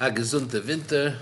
A 0.00 0.12
gesunte 0.12 0.64
Winter. 0.64 1.16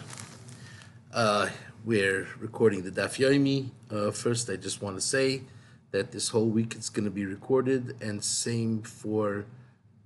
Uh, 1.11 1.49
we're 1.83 2.29
recording 2.39 2.83
the 2.83 2.91
Daf 2.91 3.17
Yomi. 3.17 3.71
Uh, 3.91 4.11
first, 4.11 4.51
I 4.51 4.57
just 4.57 4.83
want 4.83 4.97
to 4.97 5.01
say 5.01 5.45
that 5.93 6.13
this 6.13 6.29
whole 6.29 6.45
week 6.45 6.75
it's 6.75 6.91
going 6.91 7.07
to 7.07 7.11
be 7.11 7.25
recorded, 7.25 7.97
and 8.03 8.23
same 8.23 8.83
for 8.83 9.47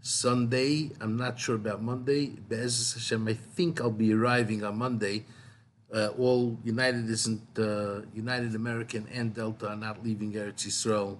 Sunday. 0.03 0.93
I'm 1.01 1.17
not 1.17 1.41
sure 1.41 1.57
about 1.57 1.83
Monday. 1.83 2.27
Be'ezus 2.27 2.95
Hashem, 2.95 3.27
I 3.27 3.35
think 3.35 3.81
I'll 3.81 3.91
be 3.91 4.15
arriving 4.15 4.63
on 4.63 4.79
Monday. 4.79 5.25
Uh, 5.93 6.11
all 6.17 6.57
United 6.63 7.11
isn't 7.11 7.59
uh, 7.59 8.03
United 8.15 8.55
American 8.55 9.09
and 9.13 9.35
Delta 9.35 9.71
are 9.71 9.77
not 9.77 10.05
leaving 10.05 10.33
Eretz 10.35 10.65
Yisrael 10.69 11.19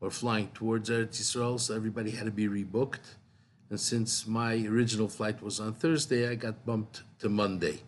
or 0.00 0.12
flying 0.12 0.46
towards 0.54 0.90
Eretz 0.90 1.20
Yisrael, 1.20 1.58
so 1.58 1.74
everybody 1.74 2.12
had 2.12 2.26
to 2.26 2.30
be 2.30 2.46
rebooked. 2.46 3.16
And 3.74 3.80
since 3.80 4.24
my 4.24 4.54
original 4.68 5.08
flight 5.08 5.42
was 5.42 5.58
on 5.58 5.74
Thursday, 5.74 6.30
I 6.30 6.36
got 6.36 6.64
bumped 6.64 7.02
to 7.18 7.28
Monday. 7.28 7.80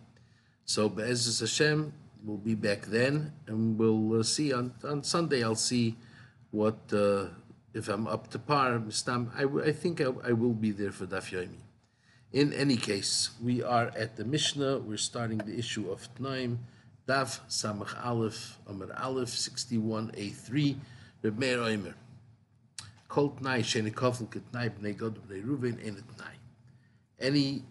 So 0.65 0.89
Be'ezus 0.89 1.39
Hashem, 1.39 1.93
we'll 2.25 2.43
be 2.43 2.55
back 2.55 2.87
then, 2.87 3.31
and 3.47 3.79
we'll 3.79 4.19
uh, 4.19 4.23
see 4.23 4.51
on, 4.51 4.73
on 4.83 5.01
Sunday. 5.01 5.45
I'll 5.45 5.55
see 5.55 5.95
what 6.51 6.77
uh, 6.91 7.27
if 7.73 7.87
I'm 7.87 8.05
up 8.05 8.29
to 8.31 8.37
par. 8.37 8.79
Mistam, 8.79 9.33
I, 9.33 9.43
w- 9.43 9.63
I 9.63 9.71
think 9.71 10.01
I, 10.01 10.11
I 10.25 10.33
will 10.33 10.51
be 10.51 10.71
there 10.71 10.91
for 10.91 11.05
Daf 11.05 11.31
Yomi. 11.31 11.61
In 12.33 12.51
any 12.51 12.75
case, 12.75 13.29
we 13.41 13.63
are 13.63 13.89
at 13.95 14.17
the 14.17 14.25
Mishnah. 14.25 14.79
We're 14.79 14.97
starting 14.97 15.37
the 15.37 15.57
issue 15.57 15.89
of 15.89 16.13
Tnaim, 16.15 16.57
Daf 17.07 17.39
Samach 17.47 17.95
Aleph, 18.05 18.57
Amar 18.67 18.89
Aleph, 19.01 19.29
61a3, 19.29 20.75
Reb 21.23 21.39
Meir. 21.39 21.95
Kol 23.07 23.31
Tnai 23.31 23.59
Sheni 23.59 23.93
Kofel 23.93 24.27
Ketnai 24.27 24.69
Bnei 24.69 24.97
Gad 24.97 25.15
Bnei 25.27 25.85
Ein 25.85 25.95
Tnai. 25.95 26.33
Any 27.19 27.63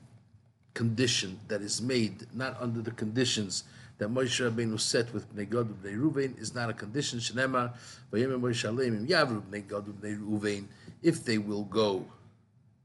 condition 0.75 1.39
that 1.49 1.63
is 1.63 1.81
made 1.81 2.27
not 2.35 2.57
under 2.61 2.83
the 2.83 2.91
conditions 2.91 3.65
that 3.99 4.09
Moshe 4.09 4.51
Rabbeinu 4.51 4.79
set 4.79 5.13
with 5.15 5.35
Bnei 5.35 5.49
Gad 5.49 5.67
Bnei 5.67 5.97
Ruven 5.97 6.41
is 6.41 6.55
not 6.55 6.71
a 6.71 6.73
condition. 6.73 7.19
Shenema 7.19 7.75
Vayem 8.13 8.39
Moshe 8.41 8.69
Aleimim 8.69 9.07
Yavru 9.07 9.43
Bnei 9.43 9.67
Gad 9.69 9.85
Bnei 9.85 10.65
if 11.03 11.25
they 11.25 11.39
will 11.39 11.65
go. 11.65 12.05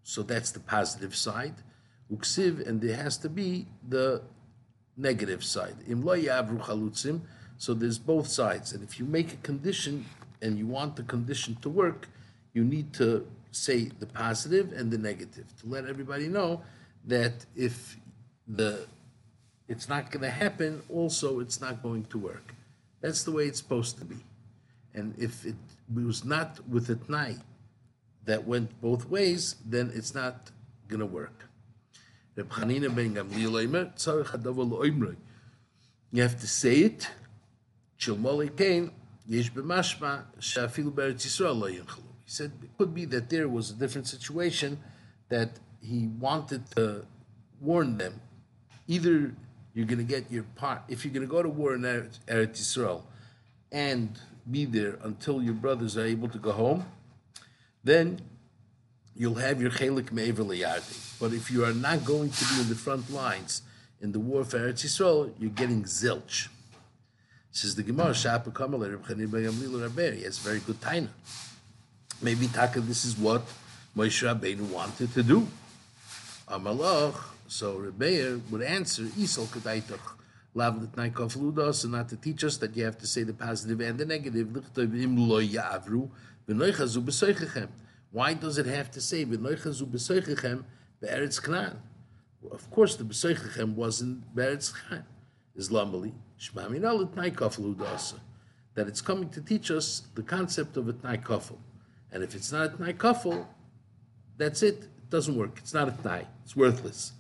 So 0.04 0.24
that's 0.24 0.52
the 0.52 0.60
positive 0.60 1.16
side. 1.16 1.56
Uksiv, 2.12 2.68
and 2.68 2.82
there 2.82 2.96
has 2.96 3.18
to 3.18 3.30
be 3.30 3.68
the 3.88 4.22
negative 4.98 5.44
side. 5.44 5.76
Im 5.88 6.04
lo 6.04 6.16
yavru 6.16 6.60
chalutzim. 6.60 7.22
So 7.58 7.74
there's 7.74 8.00
both 8.00 8.28
sides, 8.28 8.74
and 8.74 8.84
if 8.84 9.00
you 9.00 9.06
make 9.06 9.34
a 9.34 9.38
condition 9.38 10.06
and 10.42 10.58
you 10.58 10.66
want 10.66 10.96
the 10.96 11.04
condition 11.04 11.56
to 11.62 11.70
work, 11.70 12.10
you 12.54 12.64
need 12.64 12.94
to 12.94 13.26
say 13.52 13.92
the 14.00 14.06
positive 14.06 14.72
and 14.74 14.92
the 14.92 14.98
negative 14.98 15.46
to 15.60 15.68
let 15.68 15.86
everybody 15.86 16.28
know 16.28 16.62
that 17.06 17.46
if 17.56 17.98
the 18.48 18.86
it's 19.68 19.88
not 19.88 20.12
going 20.12 20.24
to 20.24 20.30
happen, 20.30 20.82
also 20.90 21.40
it's 21.40 21.62
not 21.62 21.82
going 21.82 22.04
to 22.06 22.18
work. 22.18 22.54
That's 23.00 23.24
the 23.24 23.32
way 23.32 23.46
it's 23.46 23.60
supposed 23.60 23.98
to 24.00 24.06
be. 24.06 24.18
And 24.94 25.16
if 25.18 25.46
it 25.46 25.56
was 25.94 26.26
not 26.26 26.60
with 26.68 26.90
a 26.90 26.96
tnai 26.96 27.40
that 28.26 28.46
went 28.46 28.82
both 28.82 29.10
ways, 29.10 29.56
then 29.66 29.90
it's 29.96 30.14
not 30.14 30.52
going 30.90 31.00
to 31.00 31.06
work. 31.06 31.48
You 32.36 32.44
have 36.22 36.40
to 36.40 36.48
say 36.48 36.76
it. 36.76 37.10
He 42.32 42.36
said 42.36 42.54
it 42.64 42.70
could 42.78 42.96
be 42.96 43.04
that 43.16 43.30
there 43.30 43.50
was 43.50 43.72
a 43.72 43.74
different 43.74 44.08
situation 44.08 44.80
that 45.28 45.50
he 45.82 46.08
wanted 46.08 46.64
to 46.78 47.06
warn 47.60 47.98
them. 47.98 48.22
Either 48.88 49.36
you're 49.74 49.86
going 49.86 49.98
to 49.98 50.06
get 50.06 50.32
your 50.32 50.44
part, 50.56 50.82
if 50.88 51.04
you're 51.04 51.14
going 51.14 51.28
to 51.28 51.30
go 51.30 51.44
to 51.44 51.50
war 51.50 51.76
in 51.76 51.82
Eretz 51.82 52.20
Yisrael 52.30 53.02
and 53.70 54.18
be 54.50 54.64
there 54.64 54.98
until 55.04 55.44
your 55.44 55.56
brothers 55.56 55.98
are 55.98 56.06
able 56.06 56.30
to 56.30 56.38
go 56.38 56.54
home, 56.54 56.86
then 57.84 58.22
you'll 59.14 59.36
have 59.36 59.62
your 59.62 59.72
chelik 59.72 60.14
me'ever 60.14 60.46
liyardi. 60.46 61.20
But 61.20 61.34
if 61.34 61.52
you 61.52 61.66
are 61.66 61.74
not 61.74 62.06
going 62.06 62.30
to 62.30 62.46
be 62.46 62.62
in 62.62 62.70
the 62.70 62.76
front 62.76 63.12
lines 63.12 63.62
in 64.00 64.14
the 64.14 64.22
war 64.22 64.46
for 64.46 64.58
Eretz 64.58 64.86
Yisrael, 64.86 65.34
you're 65.38 65.50
getting 65.50 65.84
zilch. 65.84 66.48
Says 67.52 67.76
the 67.76 67.84
Gemara, 67.84 68.14
Shapa 68.14 68.52
Kamal 68.52 68.80
Reb 68.80 69.06
Chanin 69.06 69.30
ben 69.30 69.52
Rabbeinu. 69.52 70.16
He 70.16 70.24
has 70.24 70.38
very 70.38 70.60
good 70.60 70.80
taina. 70.80 71.10
Maybe 72.24 72.48
Taka, 72.48 72.82
this 72.82 73.04
is 73.04 73.18
what 73.18 73.42
Moshe 73.98 74.22
Rabbeinu 74.22 74.70
wanted 74.70 75.12
to 75.14 75.24
do. 75.24 75.48
Amalach, 76.48 77.16
so 77.48 77.78
Rebbeir 77.78 78.40
would 78.52 78.62
answer, 78.62 79.04
Isol 79.04 79.48
Kedaitach, 79.48 80.18
Lav 80.54 80.76
Litnai 80.76 81.12
Kofluda, 81.12 81.74
so 81.74 81.88
not 81.88 82.10
to 82.10 82.18
teach 82.18 82.44
us 82.44 82.58
that 82.58 82.78
you 82.78 82.86
have 82.86 83.00
to 83.00 83.08
say 83.08 83.24
the 83.24 83.34
positive 83.34 83.82
and 83.82 83.98
the 83.98 84.06
negative. 84.06 84.50
Why 88.12 88.34
does 88.36 88.58
it 88.58 88.66
have 88.68 88.92
to 88.92 89.02
say 89.02 89.24
be'eretz 89.24 91.44
Canaan? 91.44 91.82
Of 92.52 92.70
course, 92.70 92.96
the 92.98 93.04
b'soichechem 93.04 93.74
wasn't 93.74 94.36
be'eretz 94.36 94.72
Canaan. 94.74 95.06
Islamally, 95.58 96.14
shmamina 96.40 96.94
litnai 96.94 97.34
kofluda, 97.34 98.20
that 98.76 98.88
it's 98.88 99.02
coming 99.02 99.30
to 99.30 99.42
teach 99.42 99.72
us 99.72 100.04
the 100.14 100.22
concept 100.22 100.78
of 100.78 100.88
a 100.88 100.94
tnai 100.94 101.24
kofel. 101.24 101.58
And 102.12 102.24
if 102.24 102.36
it's 102.36 102.52
not 102.52 102.66
a 102.66 102.70
tnai 102.70 102.94
kofel, 102.96 103.46
that's 104.38 104.64
it. 104.64 104.84
It 104.84 105.10
doesn't 105.10 105.36
work. 105.36 105.58
It's 105.58 105.74
not 105.74 105.88
a 105.88 105.92
tnai. 105.92 106.26
It's 106.44 106.56
worthless. 106.56 107.14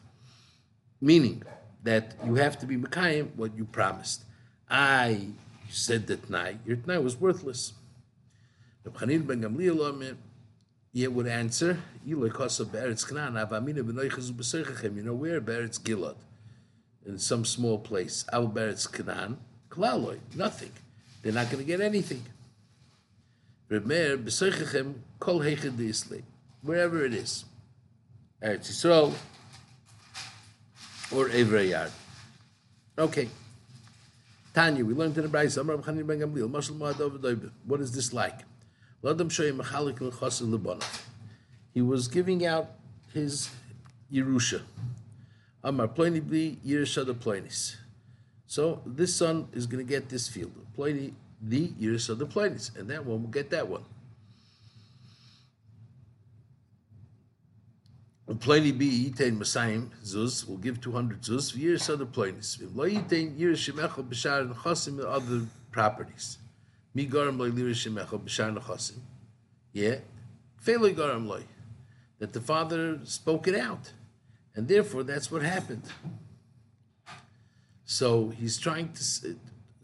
Meaning 0.99 1.43
that 1.83 2.15
you 2.25 2.35
have 2.35 2.59
to 2.59 2.65
be 2.65 2.77
Mekayim 2.77 3.35
what 3.35 3.55
you 3.55 3.65
promised. 3.65 4.25
I 4.69 5.27
said 5.69 6.07
that 6.07 6.29
tnai. 6.29 6.57
Your 6.65 6.77
tnai 6.77 7.03
was 7.03 7.19
worthless. 7.19 7.73
Reb 8.83 8.95
Chanin 8.97 9.27
ben 9.27 9.41
Gamliel 9.41 10.17
he 10.93 11.07
would 11.07 11.27
answer, 11.27 11.79
You 12.05 12.17
know 12.17 12.27
where? 12.27 12.41
Beretz 15.41 15.79
Gilad. 15.79 16.15
In 17.05 17.17
some 17.17 17.45
small 17.45 17.79
place. 17.79 18.25
Al 18.33 18.49
Beretz. 18.49 18.87
Klaloi. 19.69 20.19
Nothing. 20.35 20.71
They're 21.21 21.31
not 21.31 21.49
going 21.49 21.63
to 21.63 21.67
get 21.67 21.79
anything. 21.79 22.23
Reb 23.71 23.85
Meir, 23.85 24.17
B'soichechem, 24.17 24.95
Kol 25.17 25.39
Heichid 25.39 25.79
Isle. 25.79 26.23
Wherever 26.61 27.05
it 27.05 27.13
is. 27.13 27.45
Eretz 28.43 28.69
Yisrael, 28.69 29.13
or 31.15 31.29
Evrei 31.29 31.69
Yard. 31.69 31.91
Okay. 32.97 33.29
Tanya, 34.53 34.83
we 34.83 34.93
learned 34.93 35.17
in 35.17 35.23
the 35.23 35.29
Brayis, 35.29 35.57
Amar 35.57 35.77
Chanin 35.77 36.05
ben 36.05 36.19
Gamliel, 36.19 36.51
Mashal 36.51 36.77
Mo'adov 36.77 37.17
V'doibe. 37.17 37.49
What 37.65 37.79
is 37.79 37.93
this 37.93 38.11
like? 38.11 38.39
L'adam 39.03 39.29
shoyim 39.29 39.61
mechalik 39.61 40.01
l'chosel 40.01 40.51
l'bonav. 40.51 41.05
He 41.73 41.81
was 41.81 42.09
giving 42.09 42.45
out 42.45 42.71
his 43.13 43.49
Yerusha. 44.11 44.63
Amar 45.63 45.87
Pliny 45.87 46.19
bli 46.19 46.59
Yerusha 46.67 47.05
Ploinis. 47.13 47.77
So 48.47 48.81
this 48.85 49.15
son 49.15 49.47
is 49.53 49.65
going 49.65 49.85
to 49.85 49.89
get 49.89 50.09
this 50.09 50.27
field. 50.27 50.51
Pliny 50.75 51.13
the 51.41 51.71
use 51.77 52.09
of 52.09 52.19
the 52.19 52.25
Ploinis. 52.25 52.77
And 52.77 52.89
that 52.89 53.05
one 53.05 53.21
will 53.21 53.29
get 53.29 53.49
that 53.49 53.67
one. 53.67 53.83
Pliny 58.39 58.71
B, 58.71 59.11
Yitain 59.11 59.37
Masayim, 59.37 59.89
Zuz, 60.03 60.47
will 60.47 60.57
give 60.57 60.81
200 60.81 61.21
Zuz, 61.21 61.55
years 61.55 61.89
other 61.89 62.05
Ploinis. 62.05 62.57
Lo 62.73 62.87
Yitain 62.87 63.37
Yerush 63.37 63.71
Shemecho 63.71 64.07
B'shar 64.07 64.41
and 64.41 64.55
Chosim 64.55 64.99
and 64.99 65.01
other 65.01 65.45
properties. 65.71 66.37
Mi 66.93 67.05
Garam 67.07 67.37
Lo 67.37 67.51
Yerush 67.51 67.87
Shemecho 67.87 68.19
B'shar 68.19 68.47
and 68.47 68.57
Chosim. 68.57 68.99
Yeah. 69.73 69.97
Felo 70.65 70.93
Garam 70.95 71.27
Lo. 71.27 71.43
That 72.19 72.33
the 72.33 72.41
father 72.41 72.99
spoke 73.03 73.47
it 73.47 73.55
out. 73.55 73.91
And 74.55 74.67
therefore, 74.67 75.03
that's 75.03 75.31
what 75.31 75.43
happened. 75.43 75.83
So 77.85 78.29
he's 78.29 78.57
trying 78.57 78.93
to. 78.93 79.35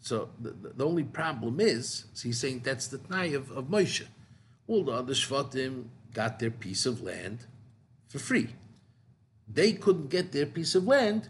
So 0.08 0.30
the, 0.40 0.52
the, 0.78 0.86
only 0.86 1.04
problem 1.04 1.60
is, 1.60 2.06
he's 2.24 2.40
saying 2.40 2.62
that's 2.64 2.88
the 2.88 2.98
Tnai 2.98 3.36
of, 3.36 3.52
of 3.52 3.66
Moshe. 3.66 4.06
All 4.66 4.86
the 4.86 4.94
other 4.94 5.14
Shvatim 5.14 5.88
got 6.14 6.40
their 6.40 6.50
piece 6.50 6.86
of 6.86 7.02
land 7.02 7.40
for 8.08 8.18
free. 8.18 8.56
They 9.54 9.74
couldn't 9.74 10.10
get 10.10 10.32
their 10.32 10.46
piece 10.46 10.76
of 10.76 10.88
land 10.88 11.28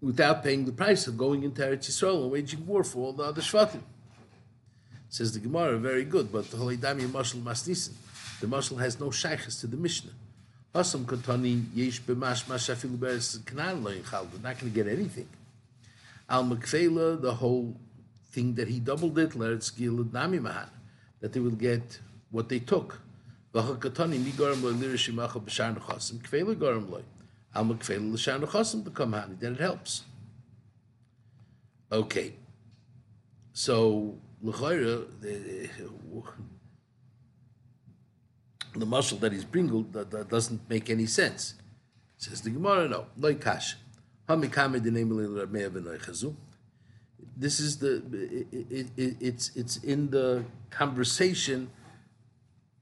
without 0.00 0.42
paying 0.42 0.64
the 0.64 0.72
price 0.72 1.06
of 1.06 1.18
going 1.18 1.42
into 1.42 1.60
Eretz 1.60 1.90
Yisrael 1.90 2.22
and 2.22 2.30
waging 2.30 2.66
war 2.66 2.82
for 2.82 3.00
all 3.00 3.12
the 3.12 3.24
other 3.24 3.42
Shvatim. 3.42 3.82
Says 5.10 5.34
the 5.34 5.40
Gemara, 5.40 5.76
very 5.76 6.06
good, 6.06 6.32
but 6.32 6.50
the 6.50 6.56
Holidami 6.56 7.02
Mashal 7.02 7.42
Masnisin, 7.42 7.92
the 8.40 8.46
Mashal 8.46 8.80
has 8.80 8.98
no 8.98 9.10
shaykhs 9.10 9.60
to 9.60 9.66
the 9.66 9.76
Mishnah. 9.76 10.12
Asam 10.74 11.04
Katani 11.04 11.64
Yesh 11.74 12.00
B'mash 12.02 12.44
Mashafilu 12.44 12.96
Beres 12.96 13.38
Kanan 13.40 13.82
Lo 13.82 13.92
Yichal, 13.92 14.30
they're 14.30 14.40
not 14.40 14.58
going 14.58 14.70
to 14.72 14.82
get 14.82 14.86
anything. 14.86 15.28
Al 16.28 16.44
Makfela, 16.44 17.20
the 17.20 17.34
whole 17.34 17.76
thing 18.30 18.54
that 18.54 18.68
he 18.68 18.78
doubled 18.78 19.18
it, 19.18 19.30
Leretz 19.30 19.72
Gilad 19.72 20.12
Nami 20.12 20.38
Mahan, 20.38 20.70
that 21.20 21.32
they 21.32 21.40
will 21.40 21.50
get 21.50 21.98
what 22.30 22.48
they 22.48 22.60
took. 22.60 23.00
V'chakatani 23.52 24.22
mi 24.22 24.30
garam 24.30 24.62
loy 24.62 24.72
lirishimacha 24.72 25.42
b'shar 25.42 25.76
nechasim 25.76 26.18
kfei 26.18 26.54
garam 26.54 26.88
loy. 26.88 27.02
Alma 27.52 27.74
kfei 27.74 27.98
l'shar 27.98 28.38
nechasim 28.38 28.84
become 28.84 29.12
hani. 29.12 29.40
Then 29.40 29.54
it 29.54 29.60
helps. 29.60 30.04
Okay. 31.90 32.34
So 33.52 34.16
l'chayra 34.40 35.04
the, 38.74 38.86
muscle 38.86 39.18
that 39.18 39.32
he's 39.32 39.44
bringing 39.44 39.90
that, 39.92 40.10
that 40.10 40.28
doesn't 40.28 40.68
make 40.68 40.90
any 40.90 41.06
sense. 41.06 41.54
Says 42.18 42.42
the 42.42 42.50
Gemara, 42.50 42.88
no, 42.88 43.06
loy 43.16 43.34
kash. 43.34 43.76
This 47.36 47.58
is 47.60 47.78
the 47.78 48.02
it, 48.52 48.66
it, 48.70 48.86
it, 48.96 49.16
it's 49.20 49.56
it's 49.56 49.78
in 49.78 50.10
the 50.10 50.44
conversation 50.68 51.70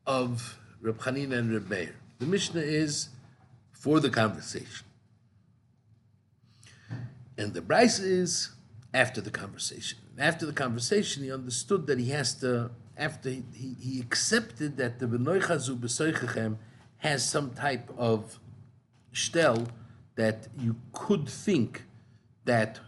of 0.06 0.58
Reb 0.80 0.98
Chanina 0.98 1.38
and 1.38 1.52
Reb 1.52 1.70
Meir. 1.70 1.94
The 2.18 2.26
Mishnah 2.26 2.60
is 2.60 3.10
for 3.70 4.00
the 4.00 4.10
conversation, 4.10 4.84
and 7.36 7.54
the 7.54 7.62
Bryce 7.62 8.00
is 8.00 8.50
after 8.92 9.20
the 9.20 9.30
conversation. 9.30 9.98
After 10.18 10.46
the 10.46 10.52
conversation, 10.52 11.22
he 11.22 11.32
understood 11.32 11.86
that 11.86 11.98
he 11.98 12.10
has 12.10 12.34
to. 12.40 12.70
After 12.98 13.30
he, 13.30 13.44
he, 13.80 14.00
accepted 14.00 14.76
that 14.78 14.98
the 14.98 15.06
Benoichazu 15.06 15.78
Besoichechem 15.78 16.56
has 16.98 17.24
some 17.24 17.50
type 17.52 17.88
of 17.96 18.40
shtel 19.14 19.68
that 20.16 20.48
you 20.58 20.74
could 20.92 21.28
think 21.28 21.84
that 22.44 22.80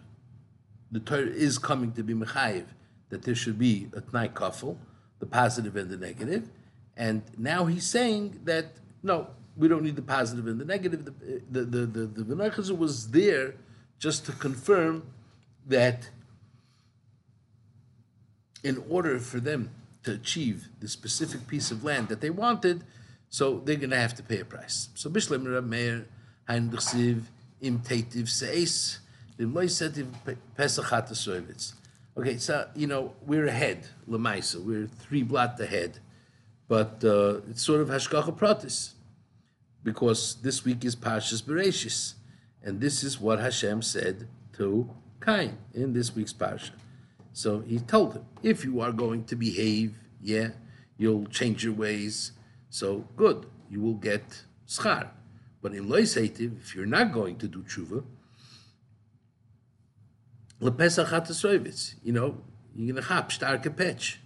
the 0.90 0.98
Torah 0.98 1.26
is 1.26 1.58
coming 1.58 1.92
to 1.92 2.02
be 2.02 2.12
mechayiv, 2.12 2.64
that 3.10 3.22
there 3.22 3.36
should 3.36 3.58
be 3.58 3.88
a 3.92 4.00
tnai 4.00 4.32
kafel, 4.32 4.76
the 5.20 5.26
positive 5.26 5.76
and 5.76 5.88
the 5.88 5.96
negative. 5.96 6.28
negative, 6.28 6.50
and 6.96 7.22
now 7.38 7.66
he's 7.66 7.86
saying 7.86 8.40
that 8.44 8.72
no, 9.02 9.28
we 9.56 9.68
don't 9.68 9.82
need 9.82 9.96
the 9.96 10.02
positive 10.02 10.46
and 10.48 10.60
the 10.60 10.64
negative. 10.64 11.04
The 11.04 11.64
the 11.64 11.86
the 11.86 12.06
the, 12.06 12.34
the 12.34 12.74
was 12.74 13.10
there 13.10 13.54
just 13.98 14.26
to 14.26 14.32
confirm 14.32 15.04
that 15.66 16.10
in 18.64 18.82
order 18.88 19.18
for 19.18 19.40
them 19.40 19.70
to 20.04 20.12
achieve 20.12 20.68
the 20.80 20.88
specific 20.88 21.46
piece 21.46 21.70
of 21.70 21.84
land 21.84 22.08
that 22.08 22.20
they 22.20 22.30
wanted, 22.30 22.84
so 23.28 23.60
they're 23.64 23.76
going 23.76 23.90
to 23.90 23.98
have 23.98 24.14
to 24.14 24.22
pay 24.22 24.40
a 24.40 24.44
price. 24.44 24.88
So 24.94 25.10
Bishlam 25.10 25.52
Rab 25.52 25.66
Meir 25.66 26.06
Hein 26.48 26.70
Im 27.60 27.78
Teitiv 27.80 28.28
Seis 28.28 29.00
Okay, 32.18 32.36
so 32.36 32.68
you 32.74 32.86
know 32.86 33.14
we're 33.24 33.46
ahead, 33.46 33.86
Lemaisa. 34.06 34.62
We're 34.62 34.86
three 34.86 35.22
blot 35.22 35.58
ahead, 35.58 35.98
but 36.68 37.02
uh, 37.02 37.40
it's 37.48 37.62
sort 37.62 37.80
of 37.80 37.88
hashgacha 37.88 38.36
pratis, 38.36 38.92
because 39.82 40.36
this 40.42 40.62
week 40.62 40.84
is 40.84 40.94
Parshas 40.94 41.42
Bereshis, 41.42 42.14
and 42.62 42.82
this 42.82 43.02
is 43.02 43.18
what 43.18 43.40
Hashem 43.40 43.80
said 43.80 44.28
to 44.58 44.90
Cain 45.24 45.56
in 45.72 45.94
this 45.94 46.14
week's 46.14 46.34
parsha. 46.34 46.72
So 47.40 47.60
he 47.60 47.78
told 47.78 48.12
him, 48.12 48.26
if 48.42 48.66
you 48.66 48.82
are 48.82 48.92
going 48.92 49.24
to 49.24 49.34
behave, 49.34 49.94
yeah, 50.20 50.48
you'll 50.98 51.24
change 51.24 51.64
your 51.64 51.72
ways. 51.72 52.32
So 52.68 53.08
good, 53.16 53.46
you 53.70 53.80
will 53.80 53.94
get 53.94 54.42
schar. 54.68 55.08
But 55.62 55.72
in 55.72 55.86
loisaitiv, 55.86 56.60
if 56.60 56.74
you're 56.74 56.84
not 56.84 57.14
going 57.14 57.38
to 57.38 57.48
do 57.48 57.62
tshuva, 57.62 58.04
lepesach 60.60 61.06
hatasroivitz, 61.06 61.94
you 62.04 62.12
know, 62.12 62.36
you're 62.76 62.94
gonna 62.94 63.06
chap 63.06 63.30
starke 63.30 63.74
patch. 63.74 64.20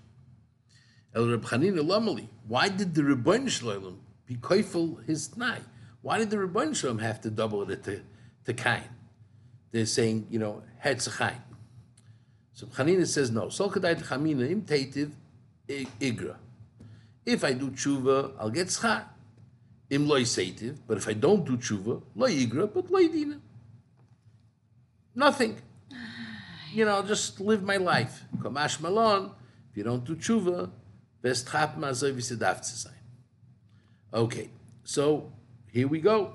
El 1.14 1.28
Reb 1.28 1.42
Lomeli, 1.44 2.26
why 2.48 2.68
did 2.68 2.96
the 2.96 3.02
Rebbeinu 3.02 3.48
Shalom 3.48 4.00
be 4.26 4.34
koifel 4.34 5.06
his 5.06 5.28
tnai? 5.28 5.60
Why 6.02 6.18
did 6.18 6.30
the 6.30 6.38
Rebbeinu 6.38 6.74
Shalom 6.74 6.98
have 6.98 7.20
to 7.20 7.30
double 7.30 7.70
it 7.70 7.84
to, 7.84 8.02
to 8.46 8.52
Kain? 8.52 8.90
They're 9.70 9.86
saying, 9.86 10.26
you 10.30 10.40
know, 10.40 10.64
Hetzachain. 10.84 11.38
So 12.54 12.66
Chanina 12.68 13.06
says 13.06 13.30
no. 13.30 13.48
Sol 13.48 13.70
kadai 13.70 14.00
Chamina 14.00 14.48
im 14.48 14.62
teitiv 14.62 15.10
igra. 15.68 16.36
If 17.26 17.42
I 17.42 17.52
do 17.52 17.70
tshuva, 17.70 18.32
I'll 18.38 18.50
get 18.50 18.68
schar. 18.68 19.06
Im 19.90 20.06
loy 20.06 20.22
seitiv, 20.22 20.78
but 20.86 20.96
if 20.96 21.08
I 21.08 21.14
don't 21.14 21.44
do 21.44 21.56
tshuva, 21.56 22.00
loy 22.14 22.30
igra, 22.30 22.72
but 22.72 22.90
loy 22.90 23.08
dina. 23.08 23.40
Nothing. 25.14 25.60
You 26.72 26.84
know, 26.84 27.02
just 27.02 27.40
live 27.40 27.62
my 27.62 27.76
life. 27.76 28.24
Kamash 28.38 28.80
malon. 28.80 29.32
If 29.70 29.76
you 29.76 29.82
don't 29.82 30.04
do 30.04 30.14
tshuva, 30.14 30.70
best 31.22 31.50
chap 31.50 31.76
mazoy 31.76 32.14
v'sedaf 32.14 32.86
Okay, 34.12 34.50
so 34.84 35.32
here 35.72 35.88
we 35.88 36.00
go. 36.00 36.34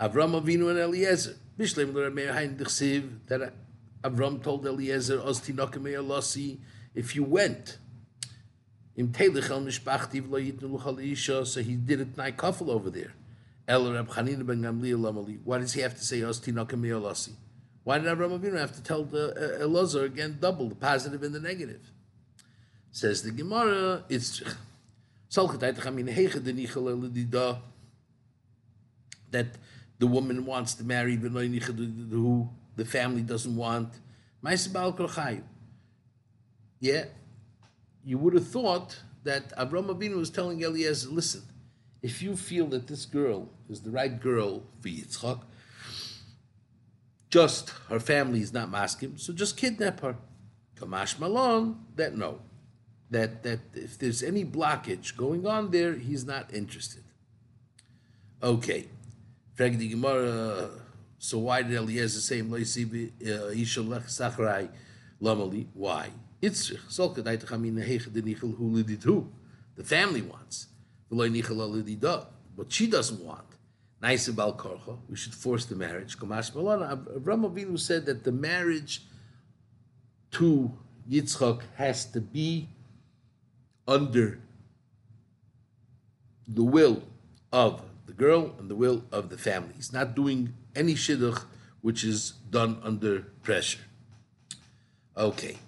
Avram 0.00 0.40
Avinu 0.40 0.70
and 0.70 0.78
Eliezer. 0.78 1.34
Bishlem 1.58 1.92
l'rameir 1.92 2.32
hain 2.32 2.56
d'chsiv 2.56 3.26
that 3.26 3.52
Avram 4.02 4.42
told 4.42 4.66
Eliezer, 4.66 5.18
alosi, 5.18 6.58
if 6.94 7.16
you 7.16 7.24
went, 7.24 7.78
so 8.94 9.04
he 9.04 9.08
did 11.76 12.00
it 12.00 12.16
nai 12.16 12.32
kafel 12.32 12.68
over 12.68 12.90
there. 12.90 13.14
El 13.66 13.92
Rab 13.92 14.08
Chanina 14.08 14.44
ben 14.44 14.60
Gamliel. 14.60 15.38
Why 15.44 15.58
does 15.58 15.72
he 15.72 15.80
have 15.80 15.96
to 15.96 16.04
say 16.04 16.22
Os 16.22 16.40
tinokamei 16.40 16.90
alosi? 16.90 17.32
Why 17.84 17.98
did 17.98 18.06
Avram 18.06 18.38
Avinu 18.38 18.58
have 18.58 18.74
to 18.76 18.82
tell 18.82 19.04
the 19.04 19.60
uh, 19.60 19.66
Elazar 19.66 20.04
again 20.04 20.38
double 20.40 20.68
the 20.68 20.74
positive 20.74 21.22
and 21.22 21.34
the 21.34 21.40
negative? 21.40 21.90
Says 22.90 23.22
the 23.22 23.30
Gemara, 23.30 24.04
it's 24.08 24.42
that 29.30 29.46
the 29.98 30.06
woman 30.06 30.44
wants 30.44 30.74
to 30.74 30.84
marry 30.84 31.16
who 31.16 32.50
the 32.76 32.84
family 32.84 33.22
doesn't 33.22 33.56
want. 33.56 34.00
Yeah, 36.80 37.04
you 38.04 38.18
would 38.18 38.34
have 38.34 38.48
thought 38.48 38.98
that 39.24 39.56
Avram 39.56 39.86
Avinu 39.86 40.16
was 40.16 40.30
telling 40.30 40.60
Eliezer, 40.62 41.08
listen, 41.10 41.42
if 42.02 42.20
you 42.20 42.36
feel 42.36 42.66
that 42.66 42.88
this 42.88 43.06
girl 43.06 43.48
is 43.68 43.82
the 43.82 43.90
right 43.90 44.20
girl 44.20 44.64
for 44.80 44.88
Yitzchak, 44.88 45.40
just 47.30 47.70
her 47.88 48.00
family 48.00 48.40
is 48.40 48.52
not 48.52 48.70
masking, 48.70 49.16
so 49.16 49.32
just 49.32 49.56
kidnap 49.56 50.00
her. 50.00 50.16
Kamash 50.76 51.18
Malon, 51.18 51.78
that 51.94 52.16
no. 52.16 52.40
That 53.10 53.42
that 53.42 53.60
if 53.74 53.98
there's 53.98 54.22
any 54.22 54.44
blockage 54.44 55.16
going 55.16 55.46
on 55.46 55.70
there, 55.70 55.94
he's 55.94 56.24
not 56.24 56.52
interested. 56.52 57.04
Okay. 58.42 58.88
Frag 59.54 59.78
the 59.78 59.88
Gemara, 59.88 60.70
so 61.24 61.38
why 61.38 61.62
did 61.62 61.72
Eliezer 61.72 62.18
say 62.18 62.40
uh, 62.40 62.44
Sachrai 63.54 64.68
Lamali? 65.22 65.68
Why? 65.72 66.10
It's 66.40 66.68
The 69.76 69.84
family 69.84 70.22
wants. 70.22 70.66
But 71.08 72.72
she 72.72 72.88
doesn't 72.88 73.24
want. 73.24 73.44
We 74.00 75.16
should 75.16 75.34
force 75.34 75.64
the 75.64 75.76
marriage. 75.76 76.18
Avram 76.18 77.48
Avinu 77.48 77.78
said 77.78 78.04
that 78.06 78.24
the 78.24 78.32
marriage 78.32 79.02
to 80.32 80.72
Yitzchak 81.08 81.60
has 81.76 82.04
to 82.06 82.20
be 82.20 82.68
under 83.86 84.40
the 86.48 86.64
will 86.64 87.04
of 87.52 87.84
the 88.06 88.12
girl 88.12 88.56
and 88.58 88.68
the 88.68 88.74
will 88.74 89.04
of 89.12 89.30
the 89.30 89.38
family. 89.38 89.74
He's 89.76 89.92
not 89.92 90.16
doing 90.16 90.54
any 90.74 90.94
shidduch 90.94 91.44
which 91.80 92.04
is 92.04 92.32
done 92.50 92.78
under 92.82 93.20
pressure. 93.42 93.80
Okay, 95.16 95.58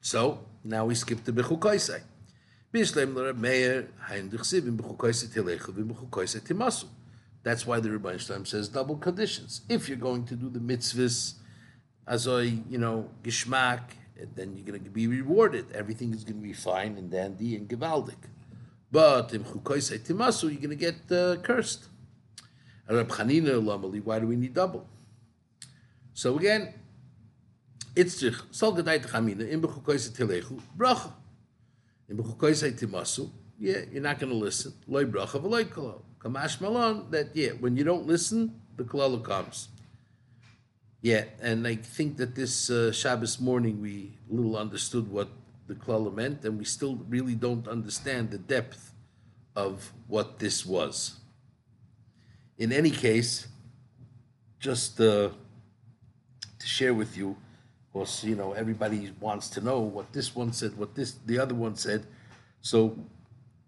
so 0.00 0.40
now 0.64 0.86
we 0.86 0.94
skip 0.94 1.24
to 1.24 1.32
Bechukoisai. 1.32 2.00
That's 2.72 2.94
why 7.64 7.80
the 7.80 7.88
Rebbein 7.88 8.18
Shalom 8.18 8.44
says 8.44 8.68
double 8.68 8.96
conditions. 8.96 9.60
If 9.68 9.88
you're 9.88 9.96
going 9.96 10.24
to 10.26 10.34
do 10.34 10.50
the 10.50 10.58
mitzvahs, 10.58 11.34
azoy, 12.08 12.62
you 12.68 12.78
know, 12.78 13.08
gishmak, 13.22 13.80
then 14.34 14.56
you're 14.56 14.66
going 14.66 14.82
to 14.84 14.90
be 14.90 15.06
rewarded. 15.06 15.72
Everything 15.72 16.12
is 16.12 16.24
going 16.24 16.40
to 16.40 16.42
be 16.42 16.52
fine 16.52 16.96
and 16.98 17.10
dandy 17.10 17.56
and 17.56 17.68
gewaldig. 17.68 18.16
But 18.90 19.30
Chukoisei 19.30 20.00
Timasu, 20.00 20.50
you're 20.50 20.60
going 20.60 20.70
to 20.70 20.76
get 20.76 21.10
uh, 21.10 21.36
cursed. 21.42 21.88
Rab 22.88 23.08
Chanina 23.08 24.04
why 24.04 24.18
do 24.20 24.26
we 24.26 24.36
need 24.36 24.54
double? 24.54 24.86
So 26.14 26.38
again, 26.38 26.72
it's 27.94 28.14
sich 28.18 28.34
sol 28.50 28.74
gedait 28.74 29.06
chamina 29.06 29.48
in 29.50 29.60
bechukoise 29.60 30.10
telechu 30.10 30.60
bracha. 30.76 31.12
Bechukoise 32.10 32.72
timasu, 32.72 33.30
yeah, 33.58 33.80
you're 33.90 34.02
not 34.02 34.18
going 34.18 34.30
to 34.30 34.38
listen. 34.38 34.72
Loy 34.86 35.04
bracha 35.04 35.40
v'loy 35.40 35.64
kolol. 35.64 36.02
Kamash 36.18 36.60
malon 36.60 37.10
that 37.10 37.34
yeah, 37.34 37.50
when 37.60 37.76
you 37.76 37.84
don't 37.84 38.06
listen, 38.06 38.60
the 38.76 38.84
kolol 38.84 39.22
comes. 39.22 39.68
Yeah, 41.02 41.24
and 41.40 41.66
I 41.66 41.76
think 41.76 42.16
that 42.16 42.34
this 42.34 42.70
uh, 42.70 42.92
Shabbos 42.92 43.38
morning 43.40 43.80
we 43.80 44.12
little 44.28 44.56
understood 44.56 45.10
what 45.10 45.28
the 45.66 45.74
klala 45.74 46.14
meant, 46.14 46.44
and 46.44 46.58
we 46.58 46.64
still 46.64 46.96
really 47.08 47.34
don't 47.34 47.66
understand 47.68 48.30
the 48.30 48.38
depth 48.38 48.92
of 49.54 49.92
what 50.06 50.38
this 50.38 50.64
was. 50.64 51.16
In 52.58 52.72
any 52.72 52.90
case, 52.90 53.46
just 54.58 55.00
uh, 55.00 55.30
to 56.58 56.66
share 56.66 56.94
with 56.94 57.16
you, 57.16 57.36
course, 57.96 58.24
you 58.24 58.36
know, 58.36 58.52
everybody 58.52 59.10
wants 59.20 59.48
to 59.48 59.62
know 59.62 59.80
what 59.80 60.12
this 60.12 60.36
one 60.36 60.52
said, 60.52 60.76
what 60.76 60.94
this 60.94 61.12
the 61.24 61.38
other 61.38 61.54
one 61.54 61.74
said. 61.76 62.04
So, 62.60 62.94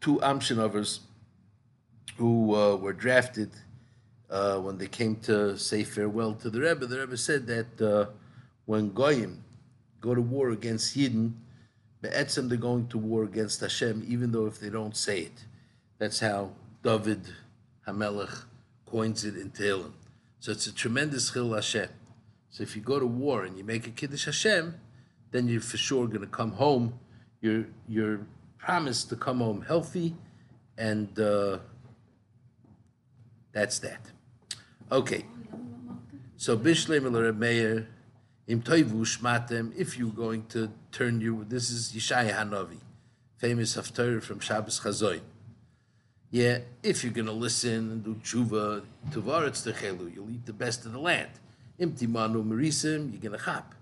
two 0.02 0.16
Amshinovers 0.16 1.00
who 2.18 2.54
uh, 2.54 2.76
were 2.76 2.92
drafted 2.92 3.50
uh, 4.28 4.58
when 4.58 4.76
they 4.76 4.86
came 4.86 5.16
to 5.30 5.56
say 5.56 5.82
farewell 5.82 6.34
to 6.42 6.50
the 6.50 6.60
Rebbe, 6.60 6.84
the 6.84 7.00
Rebbe 7.00 7.16
said 7.16 7.46
that 7.46 7.70
uh, 7.80 8.10
when 8.66 8.92
Goyim 8.92 9.42
go 10.02 10.14
to 10.14 10.20
war 10.20 10.50
against 10.50 10.94
Yidden, 10.94 11.32
Be'etzem 12.02 12.50
they're 12.50 12.58
going 12.58 12.86
to 12.88 12.98
war 12.98 13.24
against 13.24 13.62
Hashem, 13.62 14.04
even 14.06 14.30
though 14.30 14.44
if 14.44 14.60
they 14.60 14.68
don't 14.68 14.94
say 14.94 15.20
it. 15.20 15.38
That's 15.96 16.20
how 16.20 16.50
David 16.82 17.22
Hamelech 17.86 18.44
coins 18.90 19.24
it 19.24 19.36
in 19.36 19.50
Tehillim. 19.50 19.92
So 20.40 20.52
it's 20.52 20.66
a 20.66 20.74
tremendous 20.74 21.32
chil 21.32 21.54
Hashem. 21.54 21.88
So 22.50 22.62
if 22.62 22.74
you 22.76 22.82
go 22.82 22.98
to 22.98 23.06
war 23.06 23.44
and 23.44 23.56
you 23.58 23.64
make 23.64 23.86
a 23.86 23.90
Kiddush 23.90 24.24
Hashem, 24.24 24.74
then 25.30 25.48
you're 25.48 25.60
for 25.60 25.76
sure 25.76 26.06
going 26.06 26.20
to 26.20 26.26
come 26.26 26.52
home. 26.52 26.98
You're, 27.40 27.66
you're 27.88 28.20
promised 28.58 29.08
to 29.10 29.16
come 29.16 29.38
home 29.38 29.62
healthy, 29.62 30.14
and 30.76 31.18
uh, 31.18 31.58
that's 33.52 33.78
that. 33.80 34.00
Okay. 34.90 35.24
So 36.36 36.56
Bishlem 36.56 37.36
Meir, 37.36 37.88
Im 38.46 38.62
Toivu 38.62 39.04
Shmatem, 39.04 39.76
if 39.76 39.98
you're 39.98 40.10
going 40.10 40.46
to 40.46 40.70
turn 40.92 41.20
you, 41.20 41.44
this 41.48 41.70
is 41.70 41.92
Yishai 41.92 42.32
Hanavi, 42.32 42.80
famous 43.36 43.76
Haftarah 43.76 44.22
from 44.22 44.40
Shabbos 44.40 44.80
Chazoin. 44.80 45.20
Yeah, 46.30 46.58
if 46.82 47.04
you're 47.04 47.12
going 47.12 47.26
to 47.26 47.32
listen 47.32 47.90
and 47.90 48.04
do 48.04 48.14
tshuva, 48.16 48.82
tuvaretz 49.10 49.66
techelu, 49.66 50.14
you'll 50.14 50.30
eat 50.30 50.44
the 50.44 50.52
best 50.52 50.84
of 50.84 50.92
the 50.92 50.98
land. 50.98 51.30
Imtimanu 51.80 52.44
marisim, 52.44 53.10
you're 53.12 53.22
going 53.22 53.38
to 53.38 53.42
chap. 53.42 53.74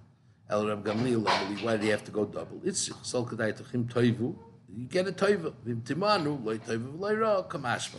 El 0.49 0.69
Rab 0.69 0.85
Gamliel, 0.85 1.25
why 1.65 1.76
do 1.76 1.85
you 1.85 1.91
have 1.91 2.05
to 2.05 2.12
go 2.12 2.25
double? 2.25 2.61
It's 2.65 2.88
sol 3.03 3.26
kadai 3.26 3.61
tochim 3.61 3.87
toivu, 3.87 4.37
you 4.73 4.87
get 4.87 5.09
a 5.09 5.12
toiva. 5.12 5.53
Imtimanu, 5.67 6.45
loy 6.45 6.59
toivu, 6.59 7.00
loy 7.00 7.15
ra, 7.15 7.43
kamash 7.43 7.91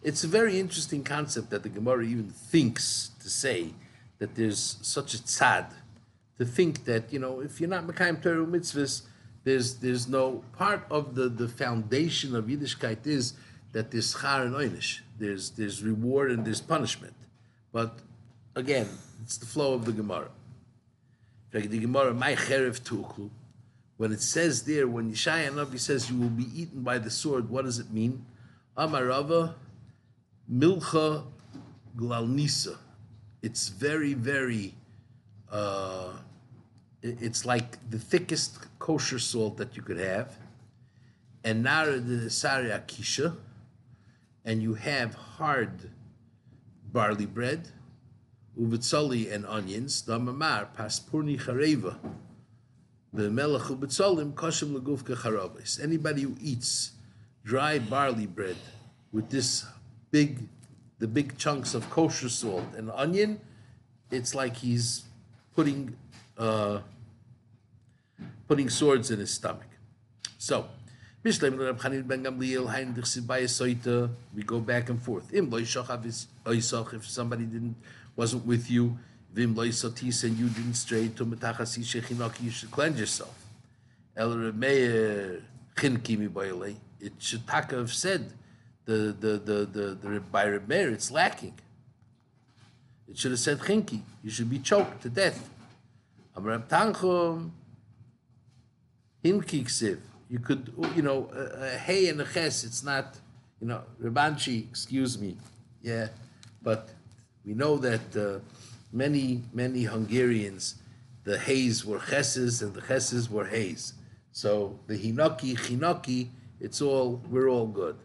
It's 0.00 0.22
a 0.22 0.28
very 0.28 0.60
interesting 0.60 1.02
concept 1.02 1.50
that 1.50 1.64
the 1.64 1.70
Gemara 1.70 2.04
even 2.04 2.30
thinks 2.30 3.10
to 3.20 3.28
say 3.28 3.74
that 4.20 4.36
there's 4.36 4.78
such 4.80 5.14
a 5.14 5.18
tzad, 5.18 5.72
to 6.38 6.44
think 6.44 6.84
that, 6.84 7.12
you 7.12 7.18
know, 7.18 7.40
if 7.40 7.60
you're 7.60 7.70
not 7.70 7.84
Mekayim 7.84 8.22
Torah 8.22 8.46
mitzvahs, 8.46 9.02
there's 9.44 9.76
there's 9.76 10.08
no 10.08 10.42
part 10.56 10.86
of 10.90 11.14
the, 11.14 11.28
the 11.28 11.48
foundation 11.48 12.34
of 12.34 12.46
Yiddishkeit 12.46 13.06
is 13.06 13.34
that 13.72 13.90
there's 13.90 14.14
schar 14.14 14.46
and 14.46 14.54
oynish. 14.54 15.00
There's 15.18 15.50
there's 15.50 15.82
reward 15.82 16.30
and 16.30 16.44
there's 16.44 16.60
punishment. 16.60 17.14
But 17.72 17.98
again, 18.56 18.88
it's 19.22 19.36
the 19.36 19.46
flow 19.46 19.74
of 19.74 19.84
the 19.84 19.92
Gemara. 19.92 20.30
The 21.52 21.78
Gemara, 21.78 22.14
my 22.14 22.34
cherev 22.34 22.80
tuklu. 22.80 23.30
When 23.96 24.10
it 24.12 24.20
says 24.20 24.64
there, 24.64 24.88
when 24.88 25.12
Yeshaya 25.12 25.50
Navi 25.50 25.78
says 25.78 26.10
you 26.10 26.18
will 26.18 26.28
be 26.28 26.48
eaten 26.52 26.82
by 26.82 26.98
the 26.98 27.10
sword, 27.10 27.48
what 27.48 27.64
does 27.64 27.78
it 27.78 27.92
mean? 27.92 28.26
Amarava 28.76 29.54
milcha 30.50 31.24
glalnisa. 31.96 32.76
It's 33.40 33.68
very, 33.68 34.14
very 34.14 34.74
uh, 35.50 36.14
it's 37.04 37.44
like 37.44 37.78
the 37.90 37.98
thickest 37.98 38.58
kosher 38.78 39.18
salt 39.18 39.58
that 39.58 39.76
you 39.76 39.82
could 39.82 39.98
have, 39.98 40.38
and 41.44 41.62
nara 41.62 41.98
the 41.98 42.30
sari 42.30 42.70
akisha, 42.70 43.36
and 44.46 44.62
you 44.62 44.72
have 44.72 45.14
hard 45.14 45.90
barley 46.90 47.26
bread, 47.26 47.68
uvitzali 48.58 49.30
and 49.30 49.44
onions, 49.44 50.02
damamar 50.02 50.68
paspurni 50.74 51.38
chareva, 51.38 51.98
the 53.12 53.30
melech 53.30 53.64
ubitzalim 53.64 54.32
koshem 54.32 54.74
legufka 54.74 55.14
charabes. 55.14 55.82
Anybody 55.82 56.22
who 56.22 56.34
eats 56.40 56.92
dry 57.44 57.78
barley 57.78 58.26
bread 58.26 58.56
with 59.12 59.28
this 59.28 59.66
big, 60.10 60.38
the 61.00 61.06
big 61.06 61.36
chunks 61.36 61.74
of 61.74 61.90
kosher 61.90 62.30
salt 62.30 62.64
and 62.78 62.90
onion, 62.92 63.38
it's 64.10 64.34
like 64.34 64.56
he's 64.56 65.02
putting. 65.54 65.94
Uh, 66.38 66.80
putting 68.48 68.68
swords 68.68 69.10
in 69.10 69.18
his 69.18 69.30
stomach. 69.30 69.68
So, 70.38 70.68
we 71.24 71.32
go 71.32 71.72
back 74.60 74.90
and 74.90 75.02
forth. 75.02 75.32
If 75.32 77.08
somebody 77.08 77.44
didn't 77.44 77.76
wasn't 78.16 78.46
with 78.46 78.70
you, 78.70 78.98
and 79.36 80.38
you 80.38 80.48
didn't 80.48 80.74
stray 80.74 81.08
to 81.08 81.24
you 82.40 82.50
should 82.50 82.70
cleanse 82.70 83.00
yourself. 83.00 83.34
It 87.00 87.12
should 87.18 87.42
have 87.70 87.92
said 87.92 88.32
the 88.84 89.16
the 89.18 89.38
the 89.38 89.66
the, 89.66 89.98
the 90.00 90.20
by 90.30 90.46
Remeir, 90.46 90.92
it's 90.92 91.10
lacking. 91.10 91.54
It 93.08 93.18
should 93.18 93.32
have 93.32 93.40
said 93.40 93.58
chinki. 93.58 94.02
You 94.22 94.30
should 94.30 94.50
be 94.50 94.58
choked 94.58 95.02
to 95.02 95.08
death. 95.08 95.50
Amram 96.36 96.64
Tanchum 96.68 97.50
Himkiksiv. 99.24 99.98
You 100.28 100.38
could, 100.38 100.72
you 100.94 101.02
know, 101.02 101.30
a, 101.34 101.78
hey 101.78 102.08
and 102.08 102.20
a 102.20 102.24
ches, 102.24 102.64
it's 102.64 102.82
not, 102.82 103.16
you 103.60 103.66
know, 103.66 103.82
Rabanchi, 104.02 104.68
excuse 104.68 105.18
me. 105.18 105.36
Yeah, 105.82 106.08
but 106.62 106.90
we 107.44 107.54
know 107.54 107.78
that 107.78 108.16
uh, 108.16 108.40
many, 108.92 109.42
many 109.52 109.84
Hungarians, 109.84 110.76
the 111.24 111.38
hays 111.38 111.84
were 111.84 112.00
cheses 112.00 112.62
and 112.62 112.74
the 112.74 112.82
cheses 112.82 113.30
were 113.30 113.46
hays. 113.46 113.94
So 114.32 114.78
the 114.86 114.98
hinoki, 114.98 115.56
chinoki, 115.56 116.28
it's 116.60 116.82
all, 116.82 117.22
we're 117.30 117.48
all 117.48 117.66
good. 117.66 117.96